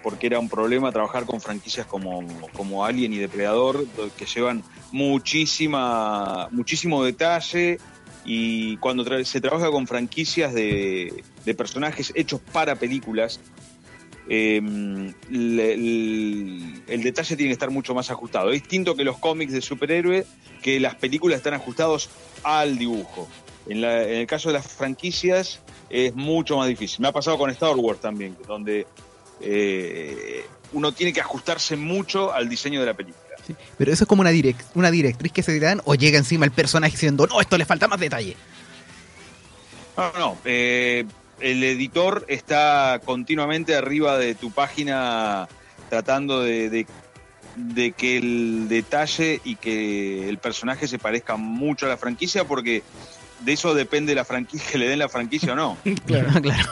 [0.04, 2.22] porque era un problema trabajar con franquicias como,
[2.54, 3.88] como Alien y Depredador,
[4.18, 7.80] que llevan muchísima, muchísimo detalle
[8.26, 13.39] y cuando se trabaja con franquicias de, de personajes hechos para películas,
[14.28, 14.58] le-
[16.88, 18.51] el, detalle tiene que estar mucho más ajustado.
[18.51, 20.26] Es distinto que los cómics de superhéroe,
[20.62, 22.10] que las películas están ajustados
[22.43, 23.28] al dibujo.
[23.68, 27.01] En el caso de las franquicias es mucho más difícil.
[27.01, 28.86] Me ha pasado con Star Wars también, donde
[29.44, 33.20] eh, uno tiene que ajustarse mucho al diseño de la película.
[33.46, 36.46] Sí, Pero eso es como una, direct, una directriz que se dan o llega encima
[36.46, 38.36] el personaje diciendo, no, esto le falta más detalle.
[39.98, 40.38] No, no.
[40.46, 41.06] eh,
[41.39, 45.48] el editor está continuamente arriba de tu página
[45.89, 46.88] tratando de, de-
[47.56, 52.82] de que el detalle y que el personaje se parezca mucho a la franquicia porque
[53.41, 55.78] de eso depende la franquicia que le den la franquicia o no.
[56.08, 56.30] Claro.
[56.41, 56.72] claro.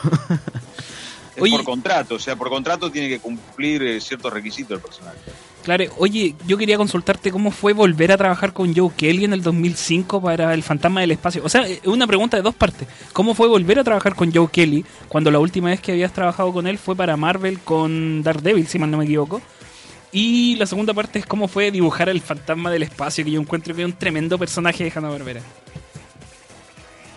[1.41, 1.55] Oye.
[1.55, 5.17] por contrato, o sea, por contrato tiene que cumplir eh, ciertos requisitos el personaje.
[5.63, 9.43] Claro, oye, yo quería consultarte cómo fue volver a trabajar con Joe Kelly en el
[9.43, 11.43] 2005 para El Fantasma del Espacio.
[11.45, 12.87] O sea, es una pregunta de dos partes.
[13.13, 16.51] ¿Cómo fue volver a trabajar con Joe Kelly cuando la última vez que habías trabajado
[16.51, 19.39] con él fue para Marvel con Daredevil, si mal no me equivoco?
[20.11, 23.75] Y la segunda parte es cómo fue dibujar al Fantasma del Espacio, que yo encuentro
[23.75, 25.41] que es un tremendo personaje de Hanna-Barbera.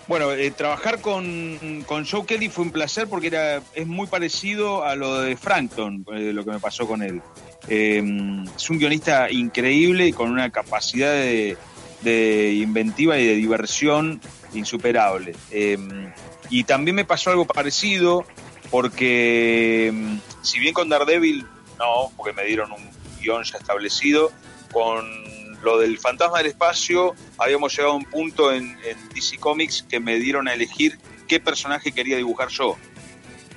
[0.06, 4.84] Bueno, eh, trabajar con, con Joe Kelly fue un placer porque era, es muy parecido
[4.84, 7.22] a lo de Frankton, eh, lo que me pasó con él.
[7.68, 8.02] Eh,
[8.54, 11.56] es un guionista increíble y con una capacidad de,
[12.02, 14.20] de inventiva y de diversión
[14.52, 15.34] insuperable.
[15.50, 15.78] Eh,
[16.50, 18.24] y también me pasó algo parecido
[18.70, 21.46] porque, mm, si bien con Daredevil,
[21.78, 22.90] no, porque me dieron un
[23.20, 24.30] guion ya establecido,
[24.72, 25.23] con
[25.64, 29.98] lo del Fantasma del Espacio habíamos llegado a un punto en, en DC Comics que
[29.98, 32.76] me dieron a elegir qué personaje quería dibujar yo.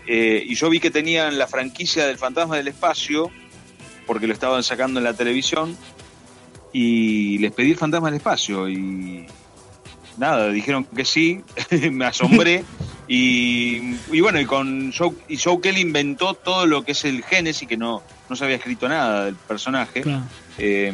[0.08, 3.30] Eh, y yo vi que tenían la franquicia del Fantasma del Espacio,
[4.06, 5.78] porque lo estaban sacando en la televisión,
[6.72, 9.26] y les pedí el Fantasma del Espacio y
[10.18, 11.44] nada, dijeron que sí,
[11.92, 12.64] me asombré.
[13.10, 17.24] Y, y bueno, y con Joe, y Joe Kelly inventó todo lo que es el
[17.24, 20.04] Génesis, que no, no se había escrito nada del personaje.
[20.58, 20.94] Eh,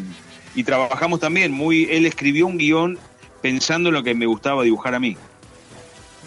[0.56, 1.86] y trabajamos también muy.
[1.91, 2.97] Él escribió un guion
[3.41, 5.18] pensando en lo que me gustaba dibujar a mí.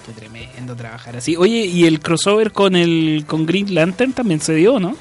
[0.07, 1.37] Qué tremendo trabajar así.
[1.37, 4.97] Oye, ¿y el crossover con el con Green Lantern también se dio, no?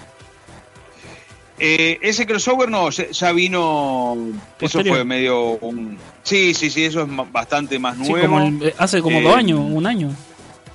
[1.57, 4.17] Eh, ese crossover no, ya vino.
[4.59, 5.97] Eso fue medio un.
[6.23, 8.27] Sí, sí, sí, eso es bastante más Sí, nuevo.
[8.27, 10.09] como el- eh, hace como Eh, dos años, un año.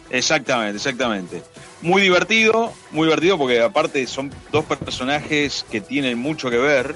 [0.09, 1.43] Exactamente, exactamente.
[1.83, 6.95] Muy divertido, muy divertido porque aparte son dos personajes que tienen mucho que ver.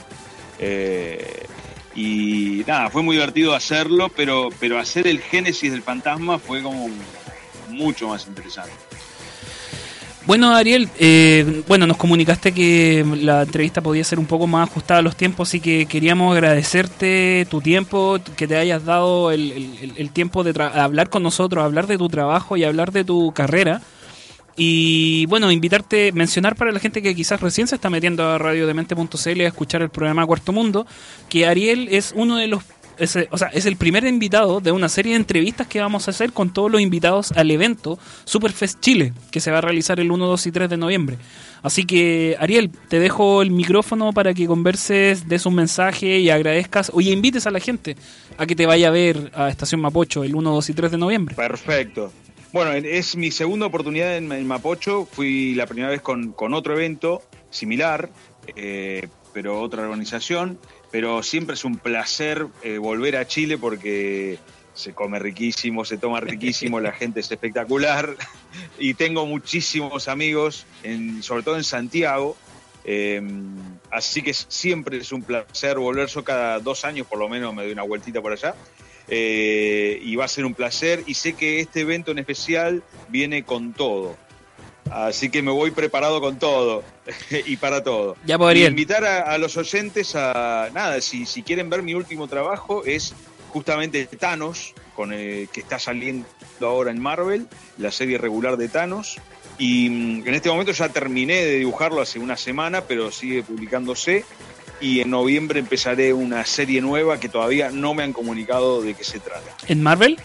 [0.59, 1.47] Eh,
[1.95, 6.89] y nada, fue muy divertido hacerlo, pero, pero hacer el génesis del fantasma fue como
[7.71, 8.73] mucho más interesante.
[10.27, 15.01] Bueno, Ariel, eh, bueno, nos comunicaste que la entrevista podía ser un poco más ajustada
[15.01, 20.11] a los tiempos, así que queríamos agradecerte tu tiempo, que te hayas dado el, el-
[20.11, 23.83] tiempo de hablar con nosotros, hablar de tu trabajo y hablar de tu carrera.
[24.57, 29.41] Y bueno, invitarte, mencionar para la gente que quizás recién se está metiendo a radiodemente.cl
[29.41, 30.87] a escuchar el programa Cuarto Mundo,
[31.29, 32.63] que Ariel es uno de los,
[32.99, 36.13] es, o sea, es el primer invitado de una serie de entrevistas que vamos a
[36.13, 40.13] hacer con todos los invitados al evento Superfest Chile, que se va a realizar el
[40.13, 41.19] 1, 2 y 3 de noviembre.
[41.63, 46.93] Así que, Ariel, te dejo el micrófono para que converses, des un mensaje y agradezcas,
[46.95, 47.97] oye, invites a la gente
[48.39, 50.99] a que te vaya a ver a Estación Mapocho el 1, 2 y 3 de
[50.99, 51.35] noviembre.
[51.35, 52.13] Perfecto.
[52.55, 55.07] Bueno, es mi segunda oportunidad en, en Mapocho.
[55.07, 58.11] Fui la primera vez con, con otro evento similar,
[58.55, 60.61] eh, pero otra organización.
[60.93, 64.39] Pero siempre es un placer eh, volver a Chile porque
[64.73, 68.15] se come riquísimo, se toma riquísimo, la gente es espectacular.
[68.79, 72.37] Y tengo muchísimos amigos, en, sobre todo en Santiago.
[72.85, 73.21] Eh,
[73.91, 76.07] así que siempre es un placer volver.
[76.07, 78.55] Yo cada dos años por lo menos me doy una vueltita por allá.
[79.09, 83.45] Eh, y va a ser un placer y sé que este evento en especial viene
[83.45, 84.17] con todo.
[84.91, 86.83] Así que me voy preparado con todo
[87.47, 88.17] y para todo.
[88.25, 88.67] Ya, pues, Ariel.
[88.67, 92.85] Y invitar a, a los oyentes a nada, si, si quieren ver mi último trabajo
[92.85, 93.15] es
[93.55, 96.27] justamente Thanos, con el, que está saliendo
[96.61, 97.47] ahora en Marvel,
[97.79, 99.19] la serie regular de Thanos.
[99.59, 104.25] Y mm, en este momento ya terminé de dibujarlo hace una semana, pero sigue publicándose.
[104.81, 109.05] Y en noviembre empezaré una serie nueva que todavía no me han comunicado de qué
[109.05, 109.57] se trata.
[109.69, 110.19] ¿En Marvel?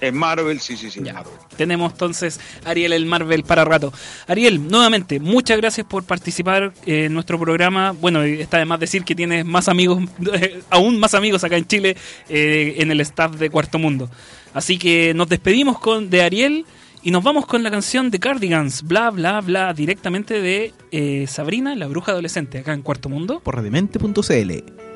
[0.00, 1.00] En Marvel, sí, sí, sí.
[1.02, 1.12] Ya.
[1.12, 1.34] Marvel.
[1.56, 3.92] Tenemos entonces Ariel el Marvel para rato.
[4.28, 7.92] Ariel, nuevamente, muchas gracias por participar eh, en nuestro programa.
[7.92, 10.04] Bueno, está de más decir que tienes más amigos,
[10.70, 11.96] aún más amigos acá en Chile,
[12.28, 14.08] eh, en el staff de Cuarto Mundo.
[14.54, 16.64] Así que nos despedimos con de Ariel
[17.02, 21.74] Y nos vamos con la canción de Cardigans, bla, bla, bla, directamente de eh, Sabrina,
[21.76, 23.40] la bruja adolescente, acá en Cuarto Mundo.
[23.40, 24.87] Por radiomente.cl.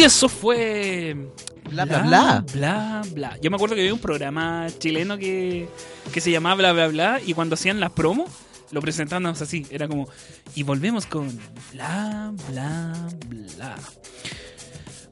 [0.00, 1.14] Y eso fue.
[1.68, 2.44] Bla, bla, bla.
[2.54, 3.38] bla, bla.
[3.42, 5.68] Yo me acuerdo que había un programa chileno que,
[6.10, 7.20] que se llamaba Bla, bla, bla.
[7.22, 8.30] Y cuando hacían las promos,
[8.70, 9.66] lo presentábamos así.
[9.70, 10.08] Era como.
[10.54, 11.38] Y volvemos con
[11.74, 12.94] bla, bla,
[13.28, 13.76] bla.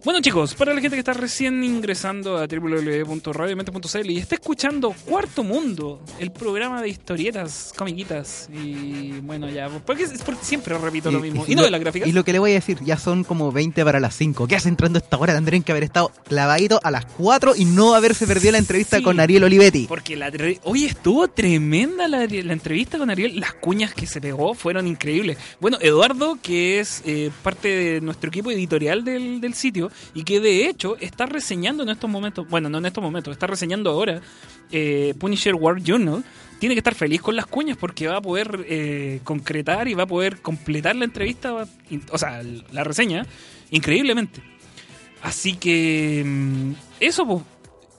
[0.05, 5.42] Bueno chicos, para la gente que está recién ingresando a www.radiomente.cl y está escuchando Cuarto
[5.42, 11.18] Mundo, el programa de historietas, comiquitas y bueno ya, porque, es- porque siempre repito lo
[11.18, 11.44] mismo.
[11.49, 12.09] Y, no de las gráficas.
[12.09, 14.46] Y lo que le voy a decir, ya son como 20 para las 5.
[14.46, 15.34] ¿Qué hace entrando a esta hora?
[15.34, 19.03] Tendrían que haber estado clavadito a las 4 y no haberse perdido la entrevista Sí.
[19.03, 19.86] con Ariel Olivetti.
[19.88, 20.30] Porque la
[20.62, 23.40] hoy estuvo tremenda la, la entrevista con Ariel.
[23.40, 25.38] Las cuñas que se pegó fueron increíbles.
[25.61, 30.41] Bueno, Eduardo, que es eh, parte de nuestro equipo editorial del, del sitio y que
[30.41, 34.20] de hecho está reseñando en estos momentos, bueno, no en estos momentos, está reseñando ahora
[34.70, 36.24] eh, Punisher War Journal.
[36.59, 40.03] Tiene que estar feliz con las cuñas porque va a poder eh, concretar y va
[40.03, 41.55] a poder completar la entrevista,
[42.11, 43.24] o sea, la reseña,
[43.70, 44.43] increíblemente.
[45.22, 47.43] Así que mm, eso, pues,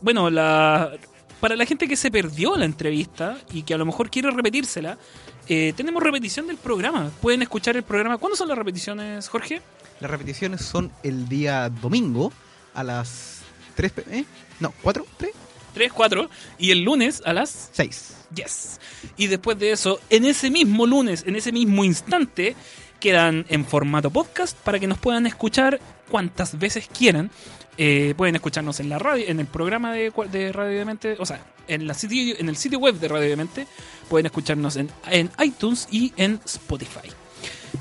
[0.02, 0.92] bueno, la,
[1.40, 4.98] para la gente que se perdió la entrevista y que a lo mejor quiere repetírsela,
[5.48, 7.12] eh, tenemos repetición del programa.
[7.22, 8.18] Pueden escuchar el programa.
[8.18, 9.62] ¿Cuándo son las repeticiones, Jorge?
[10.00, 12.32] Las repeticiones son el día domingo
[12.74, 13.42] a las
[13.76, 14.26] 3 ¿eh?
[14.60, 15.32] No, 4, 3,
[15.74, 16.30] 3, 4.
[16.58, 18.16] Y el lunes a las 6.
[18.36, 18.80] Yes.
[19.18, 22.56] Y después de eso, en ese mismo lunes, en ese mismo instante,
[23.00, 25.80] quedan en formato podcast para que nos puedan escuchar
[26.10, 27.32] cuantas veces quieran.
[27.78, 31.42] Eh, pueden escucharnos en la radio, en el programa de, de Radio Demente, o sea,
[31.68, 33.68] en, la sitio, en el sitio web de Radio Demente.
[34.10, 37.10] Pueden escucharnos en, en iTunes y en Spotify.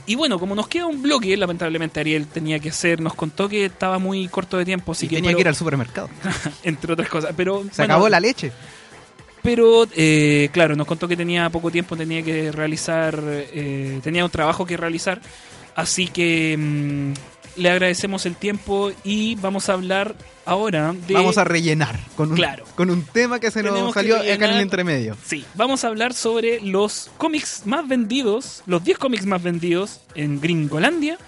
[0.06, 3.66] Y bueno, como nos queda un bloque, lamentablemente Ariel tenía que hacer, nos contó que
[3.66, 6.08] estaba muy corto de tiempo, así Y que tenía pero- que ir al supermercado.
[6.62, 7.32] entre otras cosas.
[7.36, 8.52] Pero Se bueno, acabó la leche.
[9.42, 14.30] Pero, eh, claro, nos contó que tenía poco tiempo, tenía que realizar, eh, tenía un
[14.30, 15.20] trabajo que realizar.
[15.76, 17.12] Así que mm,
[17.58, 20.14] le agradecemos el tiempo y vamos a hablar
[20.46, 21.14] ahora de...
[21.14, 22.64] Vamos a rellenar con un, Claro.
[22.74, 25.16] con un tema que se Tenemos nos salió acá en el entremedio.
[25.26, 30.40] Sí, vamos a hablar sobre los cómics más vendidos, los 10 cómics más vendidos en
[30.40, 31.18] Gringolandia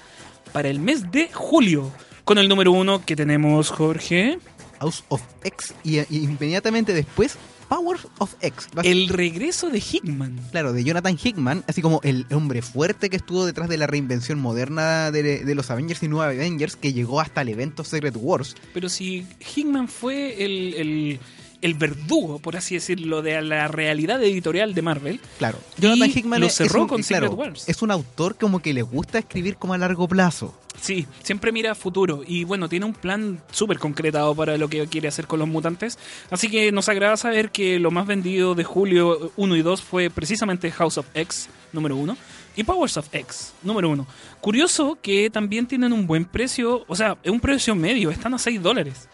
[0.52, 1.92] para el mes de julio.
[2.24, 4.38] Con el número uno que tenemos, Jorge,
[4.78, 7.36] House of X y, y inmediatamente después
[7.70, 8.68] Powers of X.
[8.82, 10.40] El regreso de Hickman.
[10.50, 14.40] Claro, de Jonathan Hickman, así como el hombre fuerte que estuvo detrás de la reinvención
[14.40, 18.56] moderna de, de los Avengers y Nueva Avengers, que llegó hasta el evento Secret Wars.
[18.74, 21.20] Pero si Hickman fue el, el,
[21.62, 26.40] el verdugo, por así decirlo, de la realidad editorial de Marvel, Claro, Y Jonathan Hickman
[26.40, 27.68] lo es- cerró es un, con claro, Secret Wars.
[27.68, 30.54] Es un autor como que le gusta escribir como a largo plazo.
[30.80, 34.86] Sí, siempre mira a futuro y bueno, tiene un plan súper concretado para lo que
[34.86, 35.98] quiere hacer con los mutantes.
[36.30, 40.08] Así que nos agrada saber que lo más vendido de julio 1 y 2 fue
[40.08, 42.16] precisamente House of X, número 1,
[42.56, 44.06] y Powers of X, número 1.
[44.40, 48.38] Curioso que también tienen un buen precio, o sea, es un precio medio, están a
[48.38, 49.08] 6 dólares.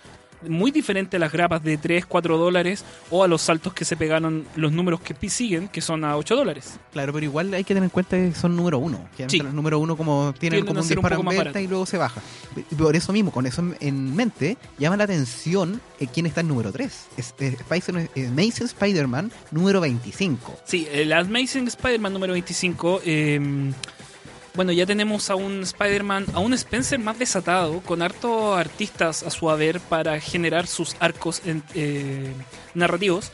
[0.48, 3.96] Muy diferente a las grapas de 3, 4 dólares o a los saltos que se
[3.96, 6.78] pegaron los números que siguen, que son a 8 dólares.
[6.92, 9.08] Claro, pero igual hay que tener en cuenta que son número uno.
[9.16, 9.38] Que Sí.
[9.38, 11.98] los número uno como tienen como un un disparo poco en venta y luego se
[11.98, 12.20] baja.
[12.78, 16.48] Por eso mismo, con eso en- en mente, llama la atención eh, quién está en
[16.48, 17.06] número 3.
[17.16, 20.56] Es, Spider- eh, Amazing Spider-Man número 25.
[20.64, 23.00] Sí, el Amazing Spider-Man número 25.
[23.04, 23.40] eh,
[24.56, 29.30] bueno, ya tenemos a un Spider-Man, a un Spencer más desatado, con hartos artistas a
[29.30, 32.32] su haber para generar sus arcos en- eh,
[32.74, 33.30] narrativos.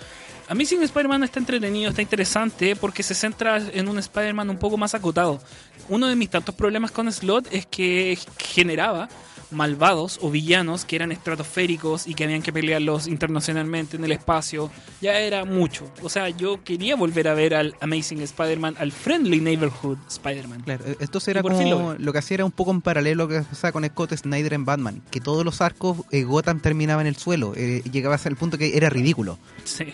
[0.49, 4.95] Amazing Spider-Man está entretenido, está interesante porque se centra en un Spider-Man un poco más
[4.95, 5.41] acotado.
[5.89, 9.09] Uno de mis tantos problemas con Slot es que generaba
[9.53, 14.71] malvados o villanos que eran estratosféricos y que habían que pelearlos internacionalmente en el espacio.
[15.01, 15.91] Ya era mucho.
[16.03, 20.63] O sea, yo quería volver a ver al Amazing Spider-Man, al Friendly Neighborhood Spider-Man.
[20.63, 23.29] Claro, eh, esto era fin lo como lo, que hacía era un poco en paralelo
[23.29, 27.07] que pasaba con Scott Snyder en Batman, que todos los arcos eh, Gotham terminaba en
[27.07, 29.39] el suelo, eh, llegaba hasta el punto que era ridículo.
[29.65, 29.87] Sí.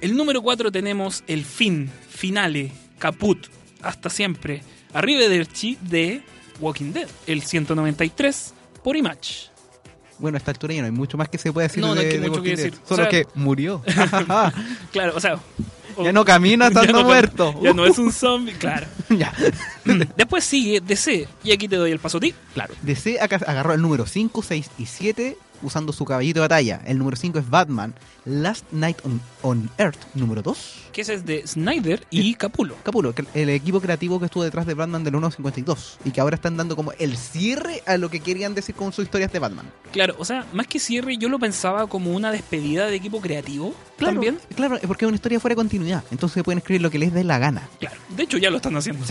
[0.00, 3.46] El número 4 tenemos el fin, finale, caput,
[3.82, 4.62] hasta siempre.
[4.92, 6.22] Arrivederci de
[6.62, 9.50] Walking Dead, el 193 por Image.
[10.18, 12.00] Bueno, a esta altura ya no hay mucho más que se puede decir No, no
[12.00, 12.56] hay de, que de mucho que Dead.
[12.56, 12.74] decir.
[12.84, 13.82] O Solo sea- que murió.
[14.92, 15.36] Claro, o sea.
[16.02, 17.54] ya no camina estando no- muerto.
[17.62, 18.86] Ya no es un zombie, claro.
[19.10, 19.32] ya.
[20.16, 22.34] Después sigue DC, y aquí te doy el paso a ti.
[22.54, 22.74] Claro.
[22.82, 26.80] DC agarró el número 5, 6 y 7 usando su caballito de batalla.
[26.84, 27.94] El número 5 es Batman.
[28.24, 30.74] Last Night on, on Earth, número 2.
[30.92, 32.76] Que ese es de Snyder y Capulo.
[32.82, 36.56] Capulo, el equipo creativo que estuvo detrás de Batman del 1.52 y que ahora están
[36.56, 39.70] dando como el cierre a lo que querían decir con sus historias de Batman.
[39.92, 43.74] Claro, o sea, más que cierre, yo lo pensaba como una despedida de equipo creativo.
[43.98, 44.38] También.
[44.54, 46.04] Claro, es porque es una historia fuera de continuidad.
[46.10, 47.68] Entonces pueden escribir lo que les dé la gana.
[47.80, 47.96] Claro.
[48.16, 49.04] De hecho, ya lo están haciendo.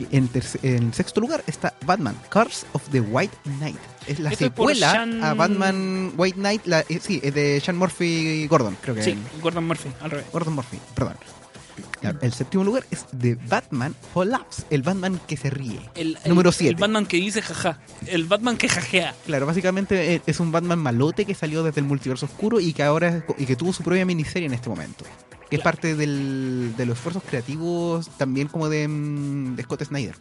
[0.00, 3.76] Y en, sexto lugar está Batman, Curse of the White Knight.
[4.06, 6.66] Es la Esto secuela Sean- a Batman White Knight.
[6.66, 10.26] La, eh, sí, es de Sean Murphy Gordon, creo que Sí, Gordon Murphy, al revés.
[10.32, 11.14] Gordon Murphy, perdón.
[12.20, 15.80] El séptimo lugar es de Batman Collapse, el Batman que se ríe.
[15.94, 16.76] El, el- Número El 7.
[16.78, 17.78] Batman que dice jaja.
[18.06, 19.14] El Batman que jajea.
[19.24, 22.82] Claro, básicamente eh, es un Batman malote que salió desde el multiverso oscuro y que
[22.82, 25.06] ahora y que tuvo su propia miniserie en este momento.
[25.54, 30.16] Que es parte del- de los esfuerzos creativos también como de, mm, de Scott Snyder.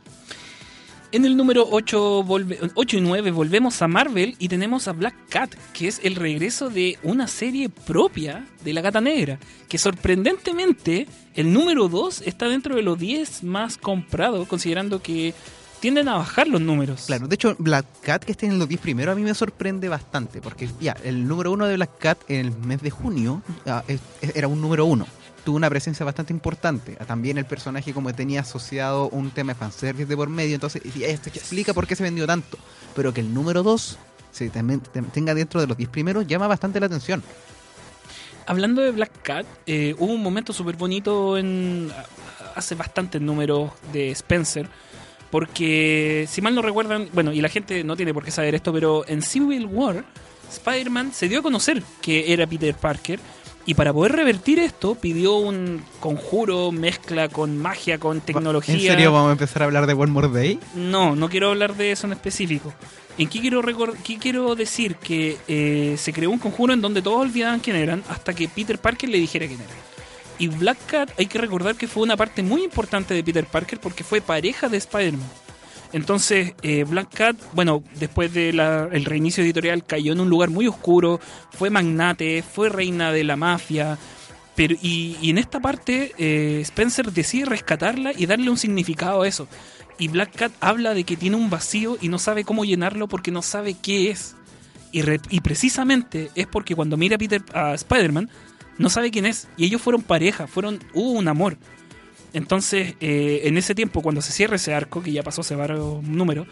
[1.11, 2.25] En el número 8,
[2.73, 6.69] 8 y 9 volvemos a Marvel y tenemos a Black Cat, que es el regreso
[6.71, 9.37] de una serie propia de la Gata Negra,
[9.69, 15.35] que sorprendentemente el número 2 está dentro de los 10 más comprados, considerando que
[15.79, 17.03] tienden a bajar los números.
[17.07, 19.89] Claro, de hecho, Black Cat, que esté en los 10 primeros, a mí me sorprende
[19.89, 23.83] bastante, porque ya, el número uno de Black Cat en el mes de junio ah,
[23.87, 25.05] es- es- era un número uno.
[25.43, 26.95] Tuvo una presencia bastante importante.
[27.07, 31.03] También el personaje como tenía asociado un tema de fanservice de por medio, entonces y
[31.03, 32.57] esto explica por qué se vendió tanto.
[32.95, 33.97] Pero que el número 2
[34.31, 34.81] se también
[35.13, 37.23] tenga dentro de los 10 primeros llama bastante la atención.
[38.45, 41.91] Hablando de Black Cat, eh, hubo un momento súper bonito en
[42.55, 44.67] hace bastantes números de Spencer.
[45.29, 48.71] Porque, si mal no recuerdan, bueno, y la gente no tiene por qué saber esto,
[48.71, 50.05] pero en Civil War,
[50.51, 53.19] Spider-Man se dio a conocer que era Peter Parker.
[53.65, 58.75] Y para poder revertir esto, pidió un conjuro, mezcla con magia, con tecnología.
[58.75, 60.59] ¿En serio vamos a empezar a hablar de One More Day?
[60.75, 62.73] No, no quiero hablar de eso en específico.
[63.17, 63.61] ¿En qué quiero,
[64.03, 64.95] qué quiero decir?
[64.95, 68.77] Que eh, se creó un conjuro en donde todos olvidaban quién eran hasta que Peter
[68.77, 69.71] Parker le dijera quién era.
[70.39, 73.79] Y Black Cat hay que recordar que fue una parte muy importante de Peter Parker
[73.79, 75.29] porque fue pareja de Spider-Man.
[75.93, 81.19] Entonces, eh, Black Cat, bueno, después del reinicio editorial cayó en un lugar muy oscuro,
[81.51, 83.99] fue magnate, fue reina de la mafia
[84.55, 89.27] Pero, y, y en esta parte, eh, Spencer decide rescatarla y darle un significado a
[89.27, 89.47] eso.
[89.99, 93.31] Y Black Cat habla de que tiene un vacío y no sabe cómo llenarlo porque
[93.31, 94.35] no sabe qué es.
[94.91, 98.29] Y precisamente es porque cuando mira a, Peter, a Spider-Man,
[98.77, 99.47] no sabe quién es.
[99.57, 101.57] Y ellos fueron pareja, fueron, hubo un amor.
[102.33, 106.03] Entonces, eh, en ese tiempo, cuando se cierra ese arco, que ya pasó hace varios
[106.03, 106.47] números,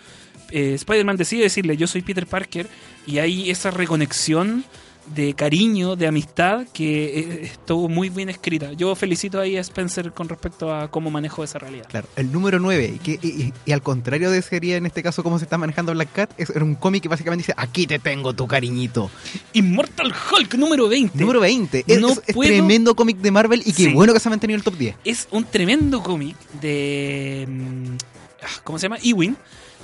[0.51, 2.67] eh, Spider-Man decide decirle, yo soy Peter Parker,
[3.07, 4.63] y hay esa reconexión
[5.07, 8.71] de cariño, de amistad, que eh, estuvo muy bien escrita.
[8.73, 11.85] Yo felicito ahí a Spencer con respecto a cómo manejó esa realidad.
[11.89, 15.23] Claro, el número 9, que, y, y- y al contrario de sería en este caso
[15.23, 18.33] cómo se está manejando Black Cat, es un cómic que básicamente dice, aquí te tengo
[18.33, 19.09] tu cariñito.
[19.53, 21.17] Immortal Hulk número 20.
[21.19, 23.93] Número 20, es, No es- es puedo- tremendo cómic de Marvel y qué Sí.
[23.93, 24.95] bueno que se ha mantenido en el top 10.
[25.03, 27.47] es un tremendo cómic de.
[27.49, 27.95] mm,
[28.43, 28.97] ah, ¿Cómo se llama?
[29.03, 29.35] Ewing.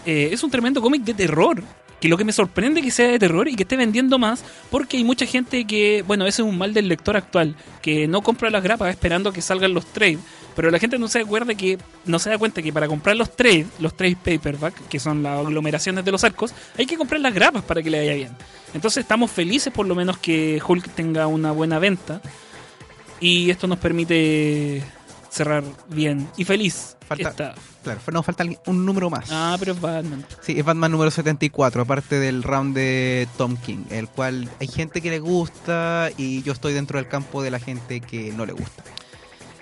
[0.06, 1.62] Eh, es un tremendo cómic de terror.
[2.00, 4.98] Que lo que me sorprende que sea de terror y que esté vendiendo más, porque
[4.98, 8.50] hay mucha gente que, bueno, ese es un mal del lector actual, que no compra
[8.50, 10.20] las grapas esperando que salgan los trades,
[10.56, 13.36] pero la gente no se acuerda que, no se da cuenta que para comprar los
[13.36, 17.34] trades, los trade paperback, que son las aglomeraciones de los arcos, hay que comprar las
[17.34, 18.32] grapas para que le vaya bien.
[18.74, 22.22] Entonces estamos felices por lo menos que Hulk tenga una buena venta
[23.20, 24.84] y esto nos permite
[25.38, 26.98] cerrar bien y feliz.
[27.08, 29.30] Falta- esta- Claro, no, falta un número más.
[29.32, 30.26] Ah, pero es Batman.
[30.42, 35.00] Sí, es Batman número 74, aparte del round de Tom King, el cual hay gente
[35.02, 38.52] que le gusta y yo estoy dentro del campo de la gente que no le
[38.54, 38.84] gusta.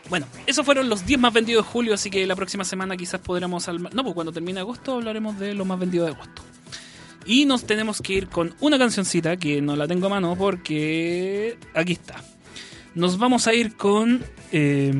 [0.09, 3.19] Bueno, esos fueron los 10 más vendidos de julio, así que la próxima semana quizás
[3.21, 3.67] podremos...
[3.67, 3.81] Al...
[3.81, 6.41] No, pues cuando termine agosto hablaremos de los más vendidos de agosto.
[7.27, 11.57] Y nos tenemos que ir con una cancioncita que no la tengo a mano porque
[11.73, 12.23] aquí está.
[12.93, 14.93] Nos vamos a ir con eh,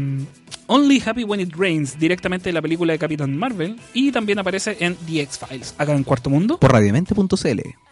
[0.68, 4.78] Only Happy When It Rains, directamente de la película de Capitán Marvel, y también aparece
[4.80, 6.60] en The X-Files, acá en Cuarto Mundo.
[6.60, 7.85] Por radiomente.cl.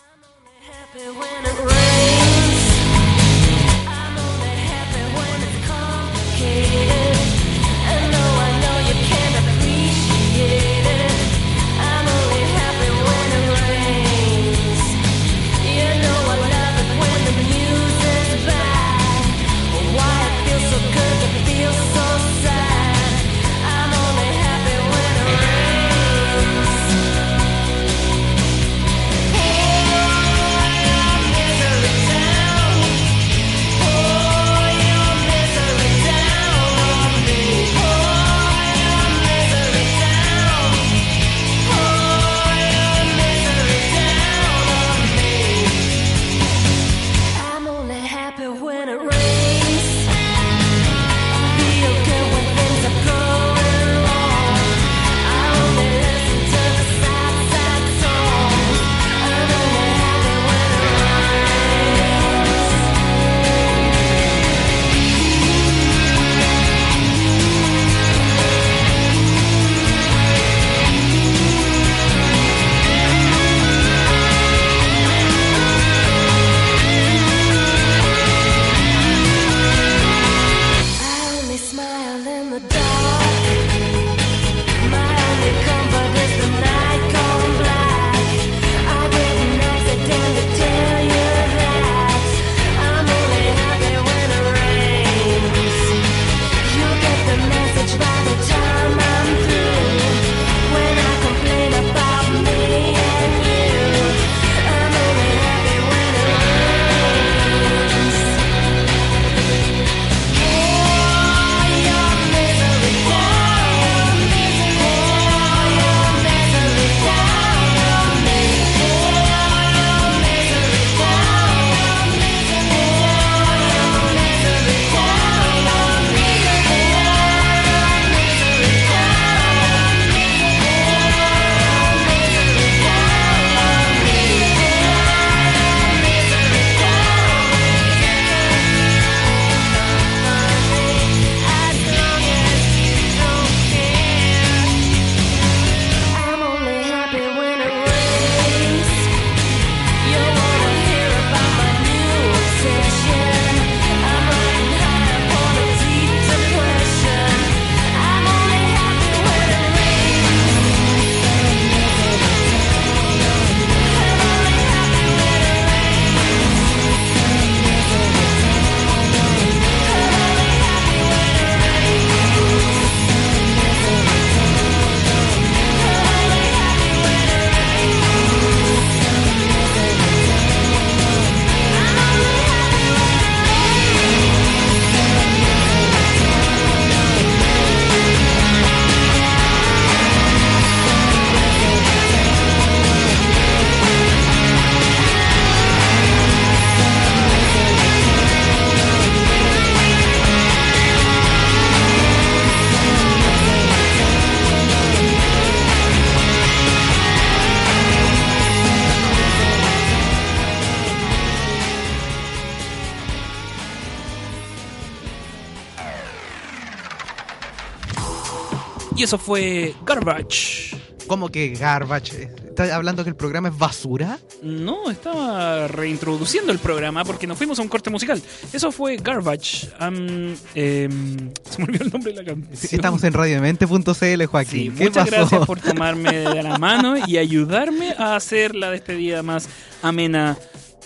[219.04, 220.78] Y eso fue Garbage.
[221.08, 222.30] ¿Cómo que garbage?
[222.48, 224.18] ¿Estás hablando que el programa es basura?
[224.42, 228.22] No, estaba reintroduciendo el programa porque nos fuimos a un corte musical.
[228.54, 229.68] Eso fue Garbage.
[229.82, 232.70] Em, se me olvidó el nombre de la canción.
[232.72, 234.76] Estamos en radiodemente.cl, Sí, Joaquín.
[234.78, 235.18] ¿Qué muchas pasó?
[235.18, 239.50] gracias por tomarme de la mano y ayudarme a hacer la despedida más
[239.82, 240.38] amena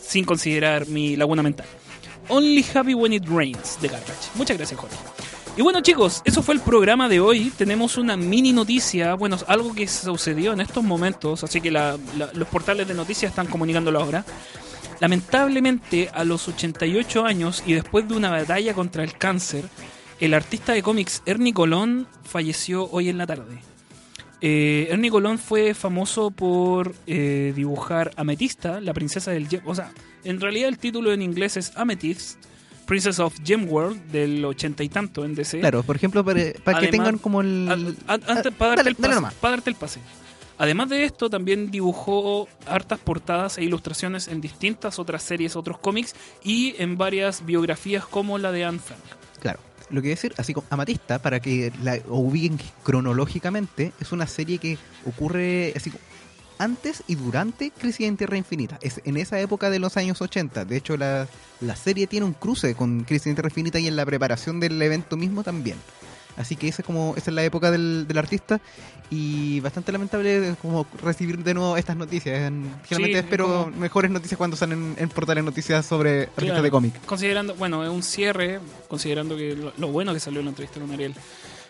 [0.02, 1.68] sin considerar mi laguna mental.
[2.30, 4.32] Only Happy When It Rains de Garbage.
[4.34, 4.96] Muchas gracias, Jorge.
[5.58, 7.52] Y bueno, chicos, eso fue el programa de hoy.
[7.58, 12.88] Tenemos una mini noticia, bueno, algo que sucedió en estos momentos, así que los portales
[12.88, 14.24] de noticias están comunicándolo ahora.
[15.00, 19.66] Lamentablemente, a los 88 años y después de una batalla contra el cáncer,
[20.20, 23.58] el artista de cómics Ernie Colón falleció hoy en la tarde.
[24.42, 29.48] Eh, Ernie Colón fue famoso por eh, dibujar Ametista, la princesa del.
[29.66, 29.92] O sea,
[30.24, 32.38] en realidad el título en inglés es Amethyst,
[32.88, 35.60] Princess of Gemworld, del ochenta y tanto en DC.
[35.60, 37.96] Claro, por ejemplo, para, para que Además- tengan como el...
[38.08, 39.34] A- a- antes, para, darte dale- el dale pase, nomás.
[39.36, 40.00] para darte el pase.
[40.58, 46.16] Además de esto, también dibujó hartas portadas e ilustraciones en distintas otras series, otros cómics
[46.44, 49.00] y en varias biografías como la de Anne Frank.
[49.40, 49.60] Claro.
[49.90, 54.78] Lo que decir, así como Amatista, para que la ubiquen cronológicamente, es una serie que
[55.06, 56.04] ocurre así como
[56.60, 58.78] antes y durante Crisis en Tierra Infinita.
[58.82, 60.66] Es en esa época de los años 80.
[60.66, 61.28] De hecho, la,
[61.62, 64.82] la serie tiene un cruce con Crisis en Tierra Infinita y en la preparación del
[64.82, 65.78] evento mismo también.
[66.36, 68.62] Así que esa es como esa es la época del, del artista
[69.10, 72.42] y bastante lamentable como recibir de nuevo estas noticias.
[72.42, 76.62] En- Generalmente Sí, espero como- mejores noticias cuando salen en portales noticias sobre artistas Claro.
[76.62, 77.06] de cómic.
[77.08, 80.80] Considerando, bueno, es un cierre, considerando que lo, lo bueno que salió en la entrevista
[80.80, 81.16] con Ariel.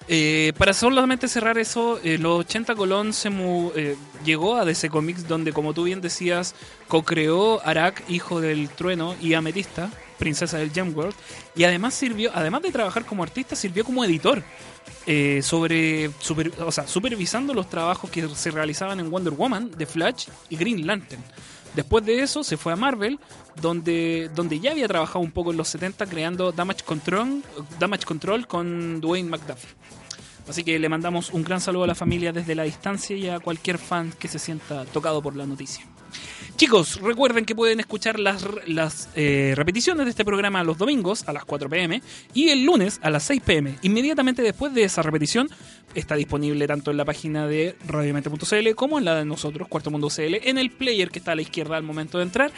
[0.10, 4.89] Eh, para solamente cerrar eso, eh, los 80 Colón se mu- eh, llegó a DC
[4.89, 6.55] Comics, donde, como tú bien decías,
[6.88, 11.14] co-creó Arak, hijo del trueno, y Ametista, princesa del Gemworld,
[11.55, 14.43] y además sirvió, además de trabajar como artista, sirvió como editor.
[15.41, 16.10] sobre
[16.60, 20.86] o sea, supervisando los trabajos que se realizaban en Wonder Woman, The Flash y Green
[20.86, 21.22] Lantern.
[21.76, 23.18] Después de eso se fue a Marvel,
[23.62, 27.41] donde, donde ya había trabajado un poco en los 70 creando Damage Control,
[27.80, 29.70] Damage Control con Dwayne McDuffie.
[30.49, 33.39] Así que le mandamos un gran saludo a la familia desde la distancia y a
[33.39, 35.85] cualquier fan que se sienta tocado por la noticia.
[36.55, 41.33] Chicos, recuerden que pueden escuchar las, las eh, repeticiones de este programa los domingos a
[41.33, 42.01] las 4 pm
[42.33, 43.75] y el lunes a las 6 pm.
[43.83, 45.49] Inmediatamente después de esa repetición
[45.93, 50.09] está disponible tanto en la página de radiomente.cl como en la de nosotros, Cuarto Mundo
[50.09, 52.51] CL, en el player que está a la izquierda al momento de entrar.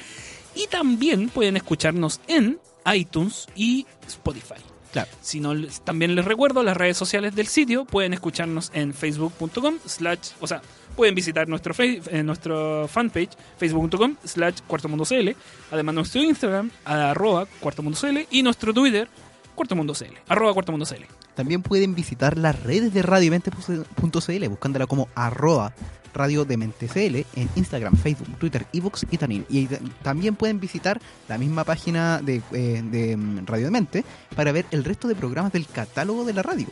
[0.56, 4.69] Y también pueden escucharnos en iTunes y Spotify.
[4.92, 5.10] Claro.
[5.22, 7.86] Si no, también les recuerdo las redes sociales del sitio.
[7.86, 10.62] Pueden escucharnos en facebook.com slash, o sea,
[10.96, 15.36] pueden visitar nuestro, eh, nuestro fanpage, facebook.com slash cuartomundocl.
[15.72, 18.28] Además nuestro Instagram, arroba cuartomundocl.
[18.32, 19.08] Y nuestro Twitter,
[19.56, 21.04] cuartomundocl, arroba cuartomundocl.
[21.36, 25.74] También pueden visitar las redes de radiomente.cl buscándola como arroba
[26.14, 29.46] radiodemente.cl en Instagram, Facebook, Twitter, ebooks y Tanin.
[29.50, 29.68] Y
[30.02, 34.04] también pueden visitar la misma página de, eh, de mm, Radio Demente
[34.36, 36.68] para ver el resto de programas del catálogo de la radio.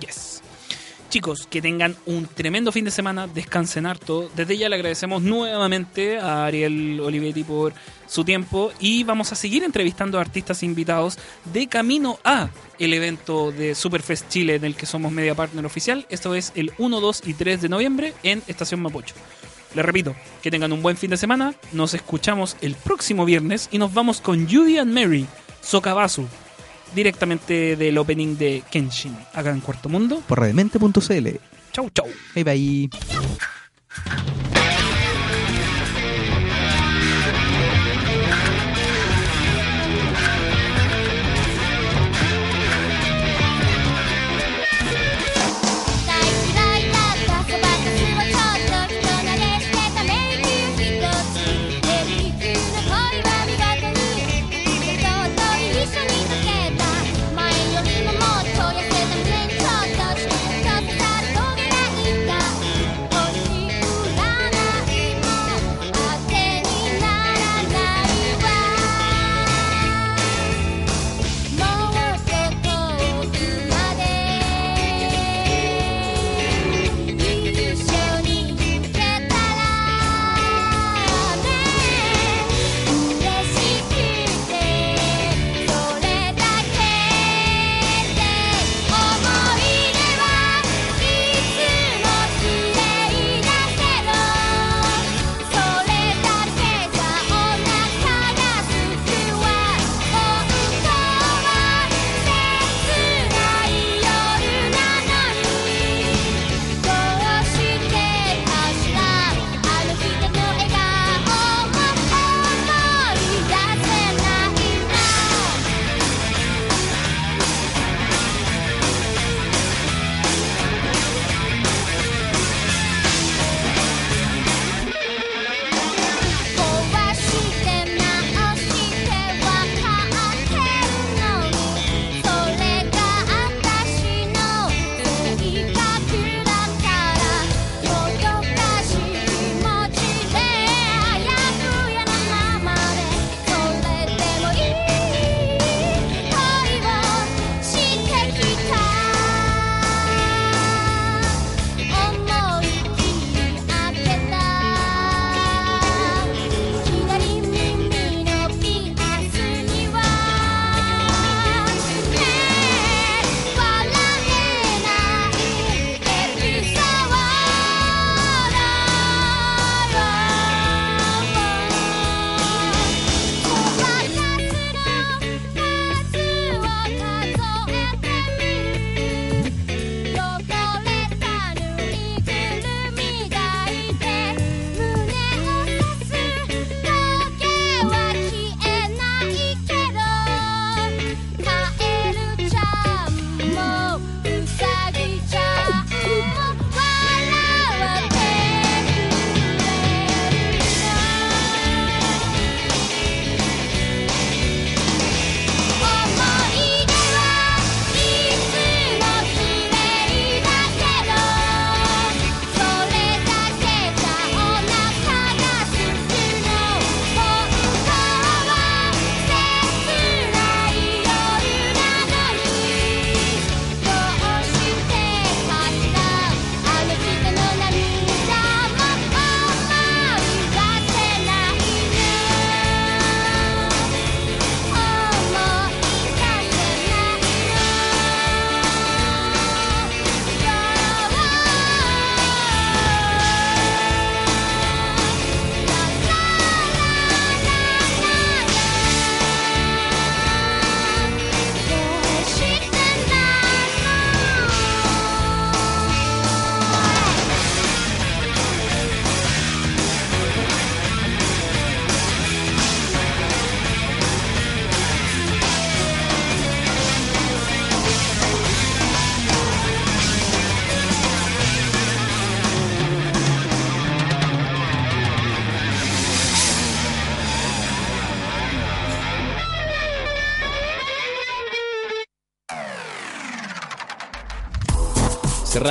[0.00, 0.33] Yes.
[1.14, 4.28] Chicos, que tengan un tremendo fin de semana, descansen harto.
[4.34, 7.72] Desde ya le agradecemos nuevamente a Ariel Olivetti por
[8.08, 11.16] su tiempo y vamos a seguir entrevistando a artistas invitados
[11.52, 12.48] de camino a
[12.80, 16.04] el evento de Superfest Chile en el que somos media partner oficial.
[16.10, 19.14] Esto es el 1, 2 y 3 de noviembre en Estación Mapocho.
[19.76, 21.54] Les repito, que tengan un buen fin de semana.
[21.70, 25.28] Nos escuchamos el próximo viernes y nos vamos con Judy and Mary,
[25.60, 26.26] Sokabasu,
[26.94, 30.22] directamente del opening de Kenshin, acá en Cuarto Mundo.
[30.26, 31.28] Por radiomente.cl.
[31.72, 32.06] Chau, chau.
[32.34, 32.90] Bye bye.「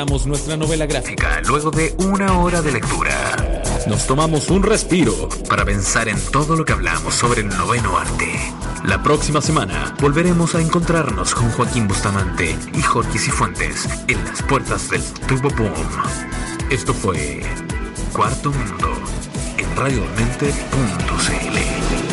[0.03, 3.63] Nuestra novela gráfica luego de una hora de lectura.
[3.87, 8.37] Nos tomamos un respiro para pensar en todo lo que hablamos sobre el noveno arte.
[8.83, 14.89] La próxima semana volveremos a encontrarnos con Joaquín Bustamante y Jorge Cifuentes en las puertas
[14.89, 15.71] del Turbo Boom.
[16.69, 17.41] Esto fue
[18.11, 18.91] Cuarto Mundo
[19.57, 22.12] en radiomente.cl.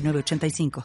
[0.00, 0.70] 906985.